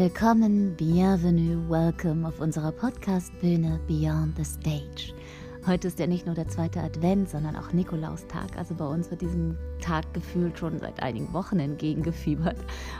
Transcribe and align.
Willkommen, 0.00 0.74
bienvenue, 0.76 1.68
welcome 1.68 2.26
auf 2.26 2.40
unserer 2.40 2.72
Podcast-Bühne 2.72 3.78
Beyond 3.86 4.34
the 4.34 4.44
Stage. 4.46 5.12
Heute 5.66 5.88
ist 5.88 5.98
ja 5.98 6.06
nicht 6.06 6.24
nur 6.24 6.34
der 6.34 6.48
zweite 6.48 6.80
Advent, 6.80 7.28
sondern 7.28 7.54
auch 7.54 7.74
Nikolaustag. 7.74 8.56
Also 8.56 8.74
bei 8.74 8.86
uns 8.86 9.10
wird 9.10 9.20
diesem 9.20 9.58
Tag 9.82 10.14
gefühlt 10.14 10.58
schon 10.58 10.78
seit 10.78 11.02
einigen 11.02 11.30
Wochen 11.34 11.58
entgegengefiebert. 11.58 12.56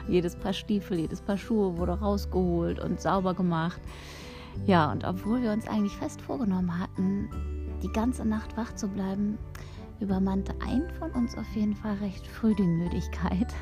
Jedes 0.08 0.36
Paar 0.36 0.52
Stiefel, 0.52 0.98
jedes 0.98 1.22
Paar 1.22 1.38
Schuhe 1.38 1.78
wurde 1.78 1.92
rausgeholt 1.92 2.78
und 2.78 3.00
sauber 3.00 3.32
gemacht. 3.32 3.80
Ja, 4.66 4.92
und 4.92 5.02
obwohl 5.02 5.40
wir 5.40 5.52
uns 5.52 5.66
eigentlich 5.68 5.96
fest 5.96 6.20
vorgenommen 6.20 6.78
hatten, 6.78 7.30
die 7.82 7.92
ganze 7.94 8.26
Nacht 8.26 8.58
wach 8.58 8.74
zu 8.74 8.88
bleiben, 8.88 9.38
übermannte 10.00 10.52
einen 10.60 10.90
von 10.98 11.10
uns 11.12 11.34
auf 11.38 11.48
jeden 11.54 11.76
Fall 11.76 11.94
recht 12.02 12.26
früh 12.26 12.54
die 12.54 12.62
Müdigkeit. 12.62 13.54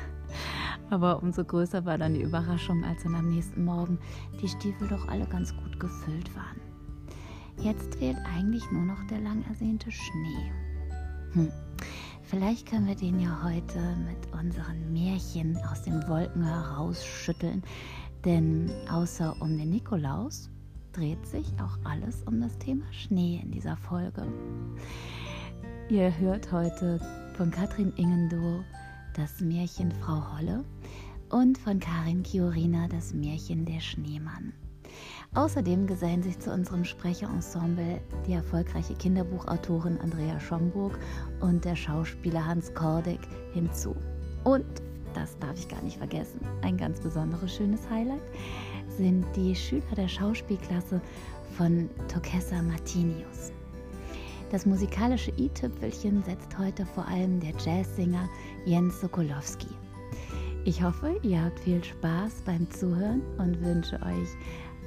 Aber 0.89 1.21
umso 1.21 1.43
größer 1.43 1.85
war 1.85 1.97
dann 1.97 2.15
die 2.15 2.23
Überraschung, 2.23 2.83
als 2.83 3.03
dann 3.03 3.15
am 3.15 3.29
nächsten 3.29 3.63
Morgen 3.63 3.99
die 4.41 4.47
Stiefel 4.47 4.87
doch 4.87 5.07
alle 5.07 5.25
ganz 5.25 5.55
gut 5.55 5.79
gefüllt 5.79 6.35
waren. 6.35 6.59
Jetzt 7.57 7.95
fehlt 7.95 8.17
eigentlich 8.35 8.63
nur 8.71 8.83
noch 8.83 9.03
der 9.07 9.19
lang 9.19 9.43
ersehnte 9.47 9.91
Schnee. 9.91 10.51
Hm. 11.33 11.51
Vielleicht 12.23 12.69
können 12.69 12.87
wir 12.87 12.95
den 12.95 13.19
ja 13.19 13.43
heute 13.43 13.79
mit 14.05 14.33
unseren 14.33 14.93
Märchen 14.93 15.57
aus 15.71 15.81
den 15.81 16.07
Wolken 16.07 16.43
herausschütteln, 16.43 17.63
denn 18.23 18.71
außer 18.91 19.35
um 19.39 19.57
den 19.57 19.71
Nikolaus 19.71 20.49
dreht 20.93 21.25
sich 21.25 21.47
auch 21.59 21.77
alles 21.83 22.23
um 22.23 22.39
das 22.39 22.57
Thema 22.59 22.85
Schnee 22.91 23.39
in 23.43 23.51
dieser 23.51 23.77
Folge. 23.77 24.27
Ihr 25.89 26.15
hört 26.19 26.51
heute 26.51 26.99
von 27.35 27.49
Katrin 27.49 27.93
Ingendow 27.95 28.63
das 29.19 29.41
Märchen 29.41 29.91
Frau 29.91 30.23
Holle 30.33 30.63
und 31.29 31.57
von 31.57 31.77
Karin 31.81 32.23
Chiorina 32.23 32.87
das 32.87 33.13
Märchen 33.13 33.65
Der 33.65 33.81
Schneemann. 33.81 34.53
Außerdem 35.35 35.87
gesellen 35.87 36.23
sich 36.23 36.39
zu 36.39 36.53
unserem 36.53 36.85
Sprecherensemble 36.85 37.99
die 38.25 38.31
erfolgreiche 38.31 38.93
Kinderbuchautorin 38.93 39.99
Andrea 39.99 40.39
Schomburg 40.39 40.97
und 41.41 41.65
der 41.65 41.75
Schauspieler 41.75 42.45
Hans 42.45 42.73
Kordick 42.73 43.19
hinzu. 43.53 43.93
Und, 44.45 44.65
das 45.13 45.37
darf 45.39 45.59
ich 45.59 45.67
gar 45.67 45.81
nicht 45.81 45.97
vergessen, 45.97 46.39
ein 46.61 46.77
ganz 46.77 47.01
besonderes 47.01 47.53
schönes 47.53 47.81
Highlight 47.89 48.21
sind 48.87 49.25
die 49.35 49.53
Schüler 49.53 49.95
der 49.97 50.07
Schauspielklasse 50.07 51.01
von 51.57 51.89
Tokessa 52.07 52.61
Martinius. 52.61 53.51
Das 54.51 54.65
musikalische 54.65 55.31
i-Tüpfelchen 55.37 56.23
setzt 56.23 56.57
heute 56.57 56.85
vor 56.85 57.07
allem 57.07 57.39
der 57.39 57.53
Jazzsinger 57.63 58.27
Jens 58.65 58.99
Sokolowski. 58.99 59.67
Ich 60.65 60.81
hoffe, 60.81 61.19
ihr 61.21 61.43
habt 61.43 61.59
viel 61.59 61.83
Spaß 61.83 62.41
beim 62.45 62.69
Zuhören 62.71 63.21
und 63.37 63.61
wünsche 63.63 63.95
euch 63.97 64.29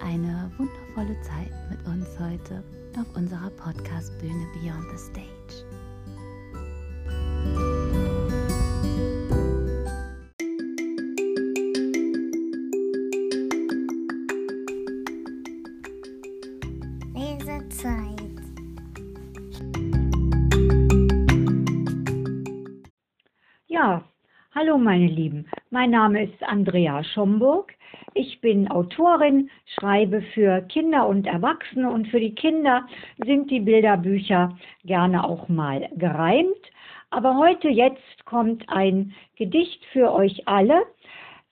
eine 0.05 0.51
wundervolle 0.59 1.21
Zeit 1.23 1.53
mit 1.71 1.79
uns 1.87 2.07
heute 2.19 2.65
auf 2.99 3.17
unserer 3.17 3.51
Podcast-Bühne 3.51 4.47
Beyond 4.55 4.87
the 4.91 4.99
Stage. 4.99 5.65
Meine 24.93 25.07
Lieben, 25.07 25.47
mein 25.71 25.89
Name 25.89 26.25
ist 26.25 26.43
Andrea 26.43 27.03
Schomburg. 27.03 27.73
Ich 28.13 28.43
bin 28.43 28.71
Autorin, 28.71 29.49
schreibe 29.65 30.21
für 30.35 30.61
Kinder 30.69 31.09
und 31.09 31.27
Erwachsene 31.27 31.91
und 31.91 32.09
für 32.09 32.21
die 32.21 32.35
Kinder 32.35 32.87
sind 33.25 33.51
die 33.51 33.61
Bilderbücher 33.61 34.55
gerne 34.85 35.25
auch 35.25 35.49
mal 35.49 35.89
gereimt. 35.97 36.61
Aber 37.09 37.39
heute 37.39 37.71
jetzt 37.71 38.27
kommt 38.27 38.69
ein 38.69 39.15
Gedicht 39.37 39.83
für 39.95 40.13
euch 40.13 40.47
alle, 40.47 40.83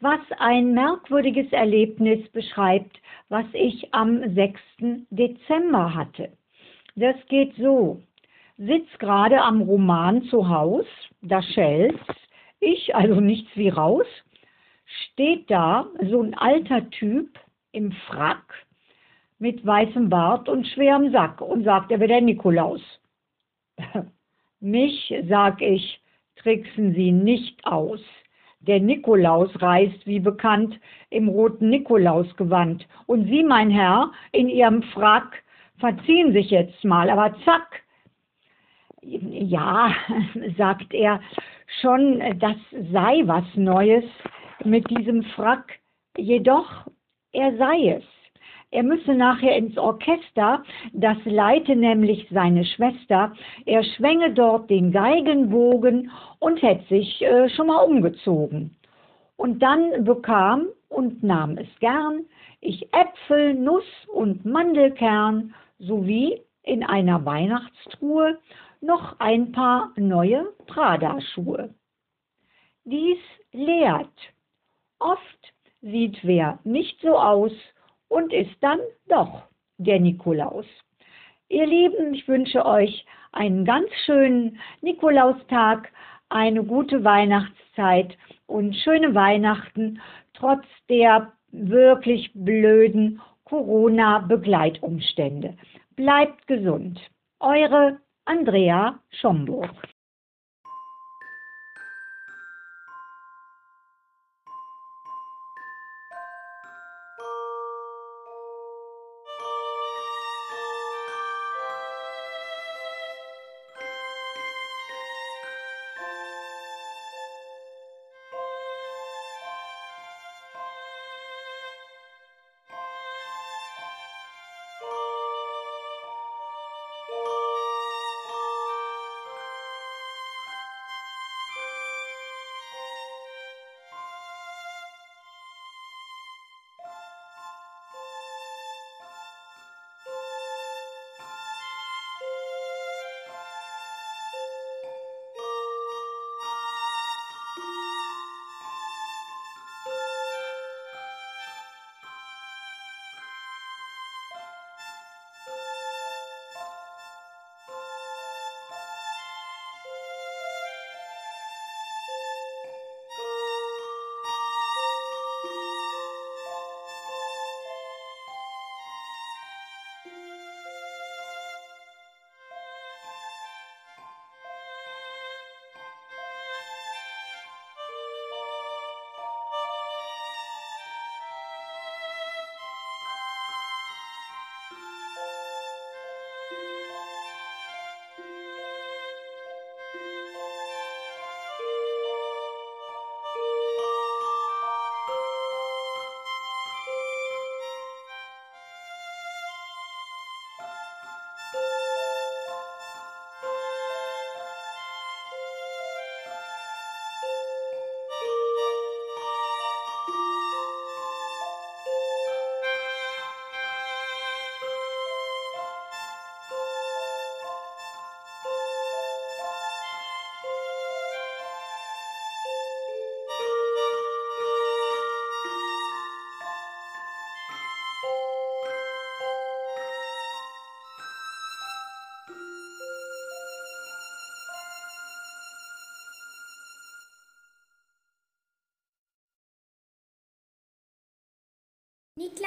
was 0.00 0.20
ein 0.38 0.74
merkwürdiges 0.74 1.50
Erlebnis 1.50 2.28
beschreibt, 2.32 3.00
was 3.30 3.46
ich 3.54 3.94
am 3.94 4.34
6. 4.34 4.60
Dezember 5.08 5.94
hatte. 5.94 6.28
Das 6.94 7.16
geht 7.30 7.54
so. 7.54 8.02
Sitz 8.58 8.86
gerade 8.98 9.40
am 9.40 9.62
Roman 9.62 10.24
zu 10.24 10.46
Haus, 10.46 10.84
da 11.22 11.40
schellt's 11.40 12.19
ich, 12.60 12.94
also 12.94 13.20
nichts 13.20 13.50
wie 13.54 13.68
raus, 13.68 14.06
steht 14.84 15.50
da 15.50 15.86
so 16.10 16.22
ein 16.22 16.34
alter 16.34 16.88
Typ 16.90 17.38
im 17.72 17.92
Frack 17.92 18.66
mit 19.38 19.64
weißem 19.64 20.08
Bart 20.08 20.48
und 20.48 20.66
schwerem 20.66 21.10
Sack 21.12 21.40
und 21.40 21.64
sagt, 21.64 21.90
er 21.90 22.00
wäre 22.00 22.08
der 22.08 22.20
Nikolaus. 22.20 22.82
Mich, 24.60 25.14
sag 25.28 25.62
ich, 25.62 26.00
tricksen 26.36 26.94
Sie 26.94 27.12
nicht 27.12 27.64
aus. 27.64 28.00
Der 28.60 28.78
Nikolaus 28.78 29.50
reist, 29.62 30.06
wie 30.06 30.20
bekannt, 30.20 30.78
im 31.08 31.28
roten 31.28 31.70
Nikolausgewand. 31.70 32.86
Und 33.06 33.24
Sie, 33.24 33.42
mein 33.42 33.70
Herr, 33.70 34.12
in 34.32 34.50
Ihrem 34.50 34.82
Frack, 34.82 35.42
verziehen 35.78 36.34
sich 36.34 36.50
jetzt 36.50 36.84
mal, 36.84 37.08
aber 37.08 37.34
zack. 37.44 37.82
Ja, 39.00 39.94
sagt 40.58 40.92
er, 40.92 41.22
schon, 41.80 42.20
äh, 42.20 42.34
das 42.36 42.56
sei 42.92 43.22
was 43.24 43.44
Neues 43.54 44.04
mit 44.64 44.88
diesem 44.90 45.22
Frack. 45.22 45.78
Jedoch, 46.16 46.86
er 47.32 47.56
sei 47.56 47.98
es. 47.98 48.04
Er 48.72 48.84
müsse 48.84 49.14
nachher 49.14 49.56
ins 49.56 49.76
Orchester, 49.78 50.62
das 50.92 51.16
leite 51.24 51.74
nämlich 51.74 52.28
seine 52.30 52.64
Schwester. 52.64 53.32
Er 53.66 53.82
schwänge 53.82 54.32
dort 54.32 54.70
den 54.70 54.92
Geigenbogen 54.92 56.10
und 56.38 56.62
hätte 56.62 56.86
sich 56.88 57.20
äh, 57.22 57.48
schon 57.50 57.66
mal 57.66 57.82
umgezogen. 57.82 58.76
Und 59.36 59.60
dann 59.60 60.04
bekam 60.04 60.66
und 60.88 61.22
nahm 61.22 61.58
es 61.58 61.68
gern 61.80 62.26
ich 62.60 62.92
Äpfel, 62.92 63.54
Nuss 63.54 63.84
und 64.08 64.44
Mandelkern 64.44 65.54
sowie 65.78 66.42
in 66.62 66.84
einer 66.84 67.24
Weihnachtstruhe 67.24 68.38
noch 68.80 69.20
ein 69.20 69.52
paar 69.52 69.92
neue 69.96 70.46
Prada-Schuhe. 70.66 71.74
Dies 72.84 73.18
lehrt. 73.52 74.08
Oft 74.98 75.52
sieht 75.82 76.18
wer 76.22 76.58
nicht 76.64 77.00
so 77.00 77.18
aus 77.18 77.52
und 78.08 78.32
ist 78.32 78.56
dann 78.60 78.80
doch 79.08 79.42
der 79.78 80.00
Nikolaus. 80.00 80.66
Ihr 81.48 81.66
Lieben, 81.66 82.14
ich 82.14 82.26
wünsche 82.28 82.64
euch 82.64 83.04
einen 83.32 83.64
ganz 83.64 83.88
schönen 84.04 84.60
Nikolaustag, 84.82 85.90
eine 86.28 86.62
gute 86.62 87.02
Weihnachtszeit 87.02 88.16
und 88.46 88.76
schöne 88.76 89.14
Weihnachten 89.14 90.00
trotz 90.34 90.64
der 90.88 91.32
wirklich 91.50 92.30
blöden 92.34 93.20
Corona-Begleitumstände. 93.44 95.56
Bleibt 95.96 96.46
gesund. 96.46 97.00
Eure 97.40 97.98
Andrea 98.30 98.96
Schomburg. 99.10 99.74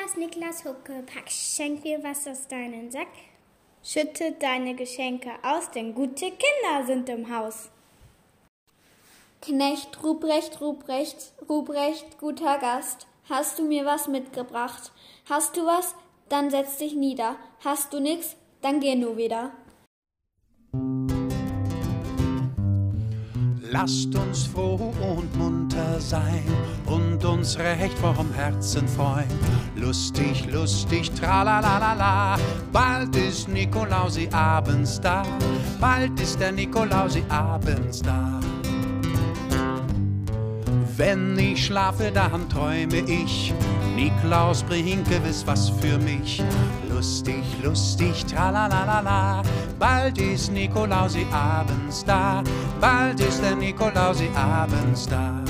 Niklas, 0.03 0.17
Niklas, 0.17 0.65
Huckepack, 0.65 1.29
schenk 1.29 1.85
mir 1.85 2.03
was 2.03 2.27
aus 2.27 2.47
deinem 2.47 2.91
Sack. 2.91 3.07
Schütte 3.81 4.33
deine 4.33 4.75
Geschenke 4.75 5.31
aus, 5.43 5.71
denn 5.71 5.95
gute 5.95 6.25
Kinder 6.25 6.85
sind 6.85 7.07
im 7.07 7.33
Haus. 7.33 7.69
Knecht 9.41 10.03
Ruprecht, 10.03 10.59
Ruprecht, 10.59 11.31
Ruprecht, 11.47 12.17
guter 12.17 12.57
Gast, 12.57 13.07
hast 13.29 13.59
du 13.59 13.63
mir 13.63 13.85
was 13.85 14.09
mitgebracht? 14.09 14.91
Hast 15.29 15.55
du 15.55 15.65
was? 15.65 15.95
Dann 16.27 16.49
setz 16.49 16.77
dich 16.77 16.95
nieder. 16.95 17.37
Hast 17.63 17.93
du 17.93 18.01
nix? 18.01 18.35
Dann 18.61 18.81
geh 18.81 18.95
nur 18.95 19.15
wieder. 19.15 19.51
Lasst 23.73 24.15
uns 24.15 24.45
froh 24.45 24.93
und 25.01 25.35
munter 25.35 25.99
sein 25.99 26.45
und 26.85 27.25
uns 27.25 27.57
recht 27.57 27.97
vom 27.97 28.31
Herzen 28.31 28.87
freuen. 28.87 29.25
Lustig, 29.75 30.45
lustig, 30.51 31.09
tralalala. 31.15 32.37
Bald 32.71 33.15
ist 33.15 33.47
Nikolausi 33.47 34.29
abends 34.31 35.01
da. 35.01 35.23
Bald 35.81 36.19
ist 36.19 36.39
der 36.39 36.51
Nikolausi 36.51 37.23
abends 37.29 38.03
da. 38.03 38.39
Wenn 40.95 41.39
ich 41.39 41.65
schlafe, 41.65 42.11
dann 42.11 42.47
träume 42.49 42.99
ich. 42.99 43.55
Niklaus 43.95 44.63
bringt 44.63 45.07
gewiss 45.09 45.45
was 45.45 45.69
für 45.69 45.97
mich. 45.97 46.43
Lustig, 46.89 47.43
lustig, 47.63 48.25
tralalala. 48.25 49.43
Bald 49.77 50.17
ist 50.17 50.51
Nikolausi 50.51 51.25
abends 51.31 52.03
da. 52.03 52.43
Bald 52.81 53.19
ist 53.19 53.41
der 53.43 53.55
Nikolausi 53.55 54.29
abends 54.35 55.07
da. 55.07 55.43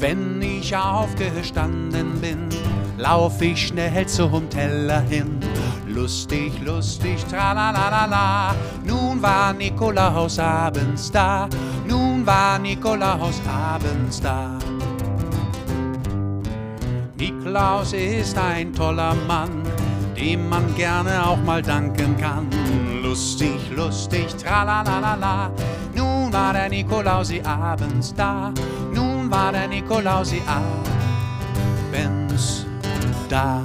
Wenn 0.00 0.42
ich 0.42 0.76
aufgestanden 0.76 2.20
bin, 2.20 2.48
lauf 2.98 3.40
ich 3.40 3.68
schnell 3.68 4.06
zum 4.06 4.50
Teller 4.50 5.00
hin. 5.00 5.40
Lustig, 5.86 6.52
lustig, 6.64 7.24
tralalala. 7.30 8.54
Nun 8.84 9.22
war 9.22 9.52
Nikolaus 9.52 10.38
abends 10.38 11.10
da. 11.10 11.48
Nun 11.86 12.26
war 12.26 12.58
Nikolaus 12.58 13.40
abends 13.46 14.20
da. 14.20 14.58
Niklaus 17.46 17.92
ist 17.92 18.36
ein 18.36 18.74
toller 18.74 19.14
Mann, 19.28 19.62
dem 20.16 20.48
man 20.48 20.74
gerne 20.74 21.24
auch 21.24 21.40
mal 21.44 21.62
danken 21.62 22.16
kann. 22.16 22.48
Lustig, 23.04 23.70
lustig, 23.70 24.26
tralalala. 24.34 25.52
Nun 25.94 26.32
war 26.32 26.52
der 26.52 26.68
Nikolausi 26.68 27.40
abends 27.44 28.12
da. 28.16 28.52
Nun 28.92 29.30
war 29.30 29.52
der 29.52 29.68
Nikolausi 29.68 30.42
abends 31.92 32.66
da. 33.28 33.62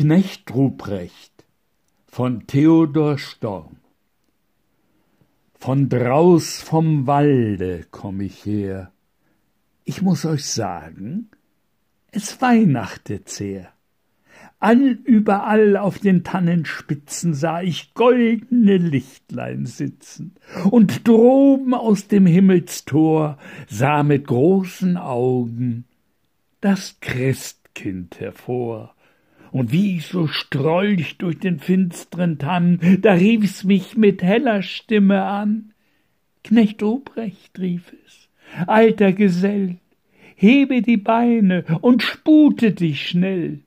Knecht 0.00 0.54
Ruprecht 0.54 1.44
von 2.06 2.46
Theodor 2.46 3.18
Storm 3.18 3.78
Von 5.54 5.88
draus 5.88 6.62
vom 6.62 7.08
Walde 7.08 7.84
komm 7.90 8.20
ich 8.20 8.46
her. 8.46 8.92
Ich 9.84 10.00
muss 10.00 10.24
euch 10.24 10.44
sagen, 10.44 11.30
es 12.12 12.40
weihnachtet 12.40 13.28
sehr. 13.28 13.72
All 14.60 15.00
überall 15.02 15.76
auf 15.76 15.98
den 15.98 16.22
Tannenspitzen 16.22 17.34
sah 17.34 17.60
ich 17.60 17.92
goldene 17.94 18.76
Lichtlein 18.76 19.66
sitzen, 19.66 20.36
und 20.70 21.08
droben 21.08 21.74
aus 21.74 22.06
dem 22.06 22.26
Himmelstor 22.26 23.36
sah 23.68 24.04
mit 24.04 24.28
großen 24.28 24.96
Augen 24.96 25.86
das 26.60 27.00
Christkind 27.00 28.20
hervor 28.20 28.94
und 29.50 29.72
wie 29.72 29.96
ich 29.96 30.06
so 30.06 30.26
strolch 30.26 31.18
durch 31.18 31.38
den 31.38 31.58
finstren 31.58 32.38
Tann, 32.38 32.80
da 33.00 33.12
rief's 33.12 33.64
mich 33.64 33.96
mit 33.96 34.22
heller 34.22 34.62
Stimme 34.62 35.24
an. 35.24 35.72
Knecht 36.44 36.82
Obrecht, 36.82 37.58
rief 37.58 37.92
es, 38.06 38.28
alter 38.66 39.12
Gesell, 39.12 39.76
hebe 40.34 40.82
die 40.82 40.96
Beine 40.96 41.64
und 41.80 42.02
spute 42.02 42.72
dich 42.72 43.08
schnell. 43.08 43.60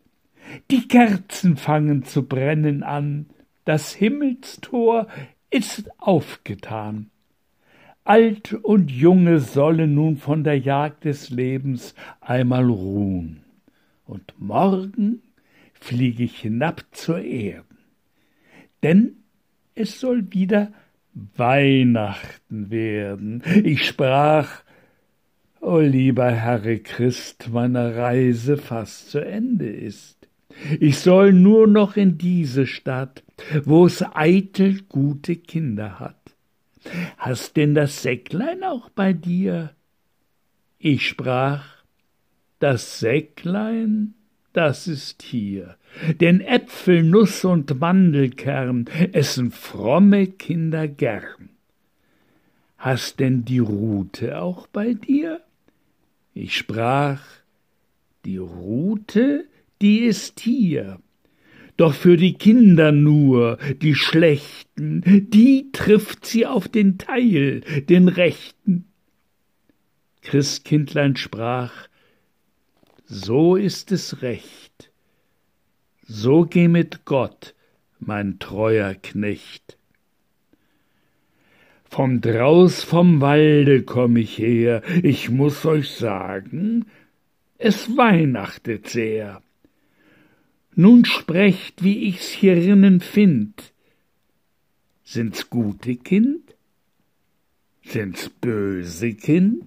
Die 0.70 0.88
Kerzen 0.88 1.58
fangen 1.58 2.04
zu 2.04 2.24
brennen 2.28 2.84
an, 2.84 3.28
das 3.66 3.94
Himmelstor 3.94 5.08
ist 5.50 5.90
aufgetan. 5.98 7.10
Alt 8.04 8.54
und 8.54 8.90
Junge 8.90 9.40
sollen 9.40 9.94
nun 9.94 10.18
von 10.18 10.44
der 10.44 10.58
Jagd 10.58 11.06
des 11.06 11.30
Lebens 11.30 11.94
einmal 12.20 12.66
ruhen, 12.66 13.44
und 14.06 14.34
morgen 14.40 15.22
fliege 15.82 16.24
ich 16.24 16.40
hinab 16.40 16.86
zur 16.92 17.20
Erde. 17.20 17.66
Denn 18.84 19.18
es 19.76 20.00
soll 20.00 20.32
wieder 20.32 20.72
Weihnachten 21.14 22.70
werden. 22.70 23.44
Ich 23.64 23.86
sprach, 23.86 24.64
O 25.60 25.80
lieber 25.80 26.32
Herr 26.32 26.80
Christ, 26.80 27.50
meine 27.52 27.96
Reise 27.96 28.58
fast 28.58 29.12
zu 29.12 29.20
Ende 29.20 29.70
ist. 29.70 30.18
Ich 30.80 31.00
soll 31.00 31.34
nur 31.34 31.68
noch 31.68 31.98
in 31.98 32.18
diese 32.18 32.66
Stadt, 32.66 33.24
wo 33.64 33.86
es 33.86 34.04
eitel 34.14 34.82
gute 34.84 35.36
Kinder 35.36 36.00
hat. 36.00 36.36
Hast 37.18 37.58
denn 37.58 37.76
das 37.76 38.02
Säcklein 38.02 38.64
auch 38.64 38.90
bei 38.90 39.14
dir? 39.14 39.76
Ich 40.80 41.08
sprach, 41.08 41.84
das 42.60 43.00
Säcklein 43.00 44.16
das 44.54 44.88
ist 44.88 45.22
hier. 45.22 45.78
Denn 46.20 46.42
Äpfel, 46.42 47.04
Nuss 47.04 47.44
und 47.46 47.80
Mandelkern 47.80 48.86
essen 49.12 49.52
fromme 49.52 50.28
Kinder 50.28 50.88
gern. 50.88 51.50
Hast 52.78 53.20
denn 53.20 53.46
die 53.46 53.60
Rute 53.60 54.42
auch 54.42 54.68
bei 54.68 54.94
dir? 54.94 55.42
Ich 56.34 56.58
sprach, 56.58 57.22
die 58.26 58.38
Rute, 58.38 59.46
die 59.82 60.00
ist 60.00 60.40
hier. 60.40 61.00
Doch 61.78 61.94
für 61.94 62.18
die 62.18 62.34
Kinder 62.34 62.92
nur, 62.92 63.58
die 63.82 63.96
Schlechten, 63.96 65.02
die 65.32 65.72
trifft 65.72 66.26
sie 66.26 66.46
auf 66.46 66.68
den 66.68 66.98
Teil, 66.98 67.62
den 67.90 68.08
Rechten. 68.08 68.86
Christkindlein 70.22 71.16
sprach, 71.16 71.88
so 73.12 73.58
ist 73.58 73.92
es 73.92 74.22
recht. 74.22 74.90
So 76.08 76.46
geh 76.46 76.70
mit 76.70 77.04
Gott, 77.04 77.54
mein 78.00 78.40
treuer 78.40 78.94
Knecht. 78.94 79.78
Von 81.84 82.22
draus 82.22 82.84
vom 82.84 83.20
Walde 83.20 83.84
komm 83.84 84.16
ich 84.16 84.38
her, 84.38 84.82
ich 85.04 85.30
muss 85.30 85.66
euch 85.66 85.90
sagen, 85.90 86.86
es 87.58 87.98
weihnachtet 87.98 88.88
sehr. 88.88 89.42
Nun 90.74 91.04
sprecht, 91.04 91.84
wie 91.84 92.08
ich's 92.08 92.30
hierinnen 92.30 93.02
find. 93.02 93.74
Sind's 95.04 95.50
gute 95.50 95.98
Kind? 95.98 96.56
Sind's 97.84 98.30
böse 98.30 99.14
Kind? 99.16 99.66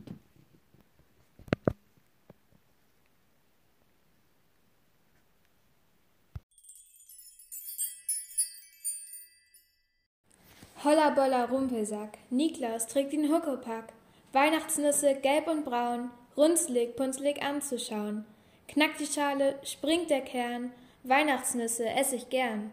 Holla 10.85 11.09
bolla 11.17 11.47
Rumpelsack, 11.47 12.19
Niklaus 12.29 12.87
trägt 12.87 13.14
den 13.14 13.33
Huckepack, 13.33 13.95
Weihnachtsnüsse 14.35 15.14
gelb 15.14 15.49
und 15.49 15.64
braun, 15.64 16.11
runzlig, 16.37 16.95
punzlig 16.95 17.43
anzuschauen. 17.43 18.26
Knackt 18.69 19.00
die 19.00 19.07
Schale, 19.07 19.55
springt 19.62 20.11
der 20.11 20.21
Kern, 20.21 20.73
Weihnachtsnüsse 21.05 21.87
ess 21.87 22.12
ich 22.12 22.29
gern. 22.29 22.71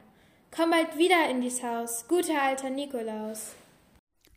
Komm 0.54 0.72
bald 0.72 0.98
wieder 0.98 1.30
in 1.30 1.40
dies 1.40 1.64
Haus, 1.64 2.06
guter 2.10 2.42
alter 2.42 2.70
Nikolaus. 2.70 3.54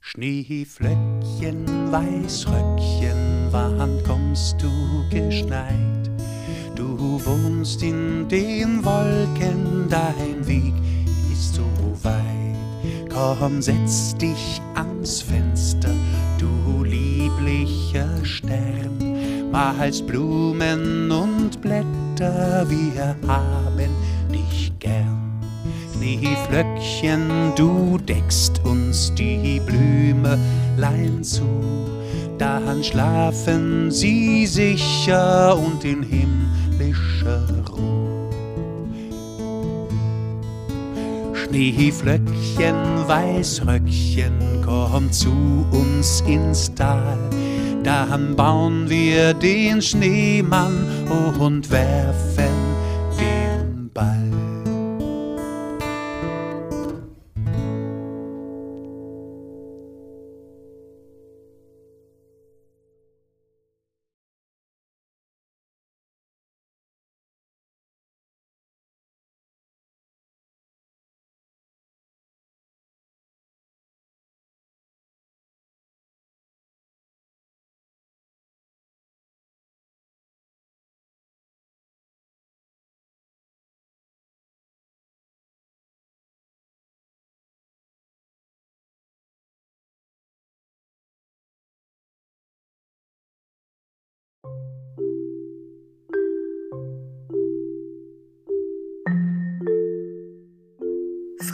Schneeflöckchen, 0.01 1.91
Weißröckchen, 1.91 3.49
wann 3.51 4.01
kommst 4.07 4.55
du 4.63 4.71
geschneit? 5.11 6.11
Du 6.77 6.97
wohnst 7.27 7.83
in 7.83 8.29
den 8.29 8.85
Wolken, 8.85 9.89
dein 9.91 10.47
Weg 10.47 10.75
ist 11.33 11.57
so. 11.57 11.74
Komm, 13.15 13.63
setz 13.63 14.17
dich 14.17 14.61
ans 14.75 15.23
Fenster, 15.23 15.95
du 16.37 16.83
lieblicher 16.83 18.09
Stern. 18.25 19.51
Malst 19.53 20.05
Blumen 20.09 21.13
und 21.13 21.61
Blätter, 21.63 22.69
wir 22.69 23.17
haben 23.29 23.91
dich 24.33 24.73
gern. 24.81 25.41
Schneeflöckchen, 25.95 27.53
du 27.57 27.99
deckst 27.99 28.61
uns 28.65 29.15
die 29.15 29.61
Blümelein 29.65 31.23
zu, 31.23 31.47
dann 32.37 32.83
schlafen 32.83 33.93
sie 33.93 34.45
sicher 34.45 35.57
und 35.57 35.85
in 35.85 36.03
himmlischer 36.03 37.47
Ruhe. 37.71 38.04
Schneeflöckchen, 41.55 42.75
Weißröckchen, 43.07 44.61
komm 44.65 45.13
zu 45.13 45.31
uns 45.71 46.21
ins 46.27 46.75
Tal, 46.75 47.17
dann 47.85 48.35
bauen 48.35 48.91
wir 48.91 49.35
den 49.35 49.81
Schneemann 49.81 50.75
und 51.39 51.71
werfen 51.71 52.51
den 53.21 53.89
Ball. 53.95 54.34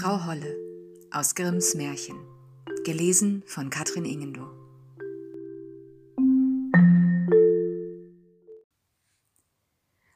Frau 0.01 0.25
Holle 0.25 0.57
aus 1.11 1.35
Grimms 1.35 1.75
Märchen. 1.75 2.17
Gelesen 2.87 3.43
von 3.47 3.69
Katrin 3.69 4.07
Ingendo. 4.07 4.49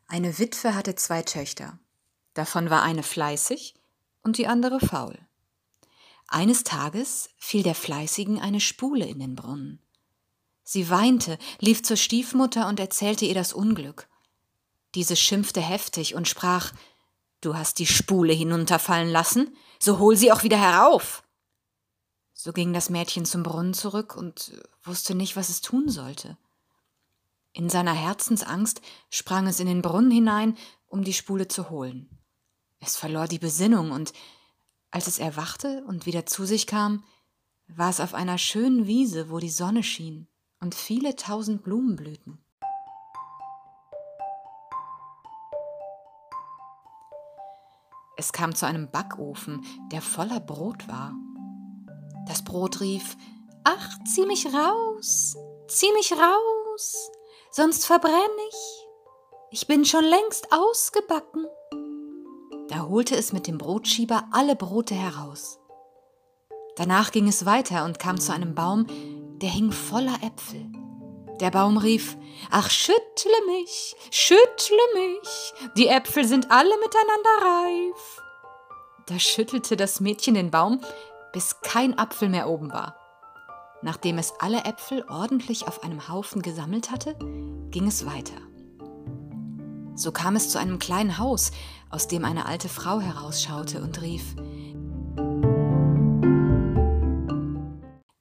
Eine 0.07 0.39
Witwe 0.39 0.75
hatte 0.75 0.95
zwei 0.95 1.21
Töchter. 1.21 1.79
Davon 2.33 2.71
war 2.71 2.83
eine 2.83 3.03
fleißig 3.03 3.75
und 4.23 4.39
die 4.39 4.47
andere 4.47 4.81
faul. 4.81 5.19
Eines 6.29 6.65
Tages 6.65 7.29
fiel 7.37 7.63
der 7.63 7.75
Fleißigen 7.75 8.41
eine 8.41 8.61
Spule 8.61 9.05
in 9.05 9.19
den 9.19 9.35
Brunnen. 9.35 9.83
Sie 10.63 10.89
weinte, 10.89 11.37
lief 11.59 11.83
zur 11.83 11.99
Stiefmutter 11.99 12.69
und 12.69 12.81
erzählte 12.81 13.27
ihr 13.27 13.35
das 13.35 13.53
Unglück. 13.53 14.09
Diese 14.95 15.15
schimpfte 15.15 15.61
heftig 15.61 16.15
und 16.15 16.27
sprach 16.27 16.73
Du 17.45 17.55
hast 17.55 17.79
die 17.79 17.87
Spule 17.87 18.33
hinunterfallen 18.33 19.11
lassen, 19.11 19.55
so 19.79 19.99
hol 19.99 20.17
sie 20.17 20.33
auch 20.33 20.45
wieder 20.45 20.57
herauf. 20.57 21.23
So 22.33 22.55
ging 22.55 22.73
das 22.73 22.89
Mädchen 22.89 23.27
zum 23.27 23.43
Brunnen 23.43 23.75
zurück 23.75 24.17
und 24.17 24.63
wusste 24.83 25.15
nicht, 25.15 25.37
was 25.37 25.51
es 25.51 25.61
tun 25.61 25.91
sollte. 25.91 26.39
In 27.53 27.69
seiner 27.69 27.93
Herzensangst 27.93 28.81
sprang 29.11 29.47
es 29.47 29.61
in 29.61 29.67
den 29.67 29.83
Brunnen 29.83 30.11
hinein, 30.11 30.57
um 30.87 31.05
die 31.05 31.13
Spule 31.13 31.47
zu 31.47 31.69
holen. 31.69 32.09
Es 32.81 32.97
verlor 32.97 33.29
die 33.29 33.39
Besinnung, 33.39 33.91
und 33.91 34.15
als 34.91 35.07
es 35.07 35.19
erwachte 35.19 35.85
und 35.87 36.07
wieder 36.07 36.25
zu 36.25 36.47
sich 36.47 36.67
kam, 36.67 37.05
war 37.67 37.91
es 37.91 38.01
auf 38.01 38.15
einer 38.15 38.39
schönen 38.39 38.87
Wiese, 38.87 39.29
wo 39.29 39.39
die 39.39 39.51
Sonne 39.51 39.83
schien 39.83 40.29
und 40.61 40.75
viele 40.75 41.15
tausend 41.15 41.63
Blumen 41.63 41.97
blühten. 41.97 42.44
Es 48.17 48.33
kam 48.33 48.55
zu 48.55 48.67
einem 48.67 48.91
Backofen, 48.91 49.65
der 49.91 50.01
voller 50.01 50.41
Brot 50.41 50.87
war. 50.89 51.15
Das 52.27 52.45
Brot 52.45 52.81
rief 52.81 53.17
Ach, 53.65 53.89
zieh 54.07 54.27
mich 54.27 54.47
raus, 54.47 55.37
zieh 55.69 55.93
mich 55.95 56.13
raus, 56.13 57.11
sonst 57.51 57.87
verbrenn 57.87 58.13
ich. 58.49 58.87
Ich 59.51 59.67
bin 59.67 59.85
schon 59.85 60.05
längst 60.05 60.49
ausgebacken. 60.53 61.47
Da 62.69 62.89
holte 62.89 63.17
es 63.17 63.33
mit 63.33 63.47
dem 63.47 63.59
Brotschieber 63.59 64.25
alle 64.33 64.57
Brote 64.57 64.95
heraus. 64.95 65.59
Danach 66.77 67.13
ging 67.13 67.29
es 67.29 67.47
weiter 67.47 67.85
und 67.85 67.99
kam 67.99 68.21
zu 68.21 68.33
einem 68.33 68.55
Baum, 68.55 68.87
der 69.41 69.51
hing 69.51 69.73
voller 69.73 70.23
Äpfel. 70.23 70.67
Der 71.41 71.51
Baum 71.51 71.79
rief, 71.79 72.17
Ach, 72.51 72.71
schüttle 72.71 73.47
mich, 73.47 73.97
schüttle 74.11 74.77
mich, 74.95 75.55
die 75.77 75.89
Äpfel 75.89 76.25
sind 76.25 76.51
alle 76.51 76.75
miteinander 76.79 77.31
reif. 77.43 78.23
Da 79.07 79.19
schüttelte 79.19 79.77
das 79.77 80.01
Mädchen 80.01 80.35
den 80.35 80.51
Baum, 80.51 80.81
bis 81.33 81.61
kein 81.61 81.99
Apfel 81.99 82.29
mehr 82.29 82.49
oben 82.49 82.73
war. 82.73 82.97
Nachdem 83.83 84.19
es 84.19 84.33
alle 84.39 84.65
Äpfel 84.65 85.05
ordentlich 85.09 85.69
auf 85.69 85.83
einem 85.83 86.09
Haufen 86.09 86.43
gesammelt 86.43 86.91
hatte, 86.91 87.17
ging 87.71 87.87
es 87.87 88.07
weiter. 88.07 88.41
So 89.97 90.11
kam 90.11 90.37
es 90.37 90.49
zu 90.49 90.59
einem 90.59 90.79
kleinen 90.79 91.19
Haus, 91.19 91.53
aus 91.91 92.09
dem 92.09 92.25
eine 92.25 92.47
alte 92.47 92.69
Frau 92.69 93.01
herausschaute 93.01 93.81
und 93.83 94.01
rief 94.01 94.35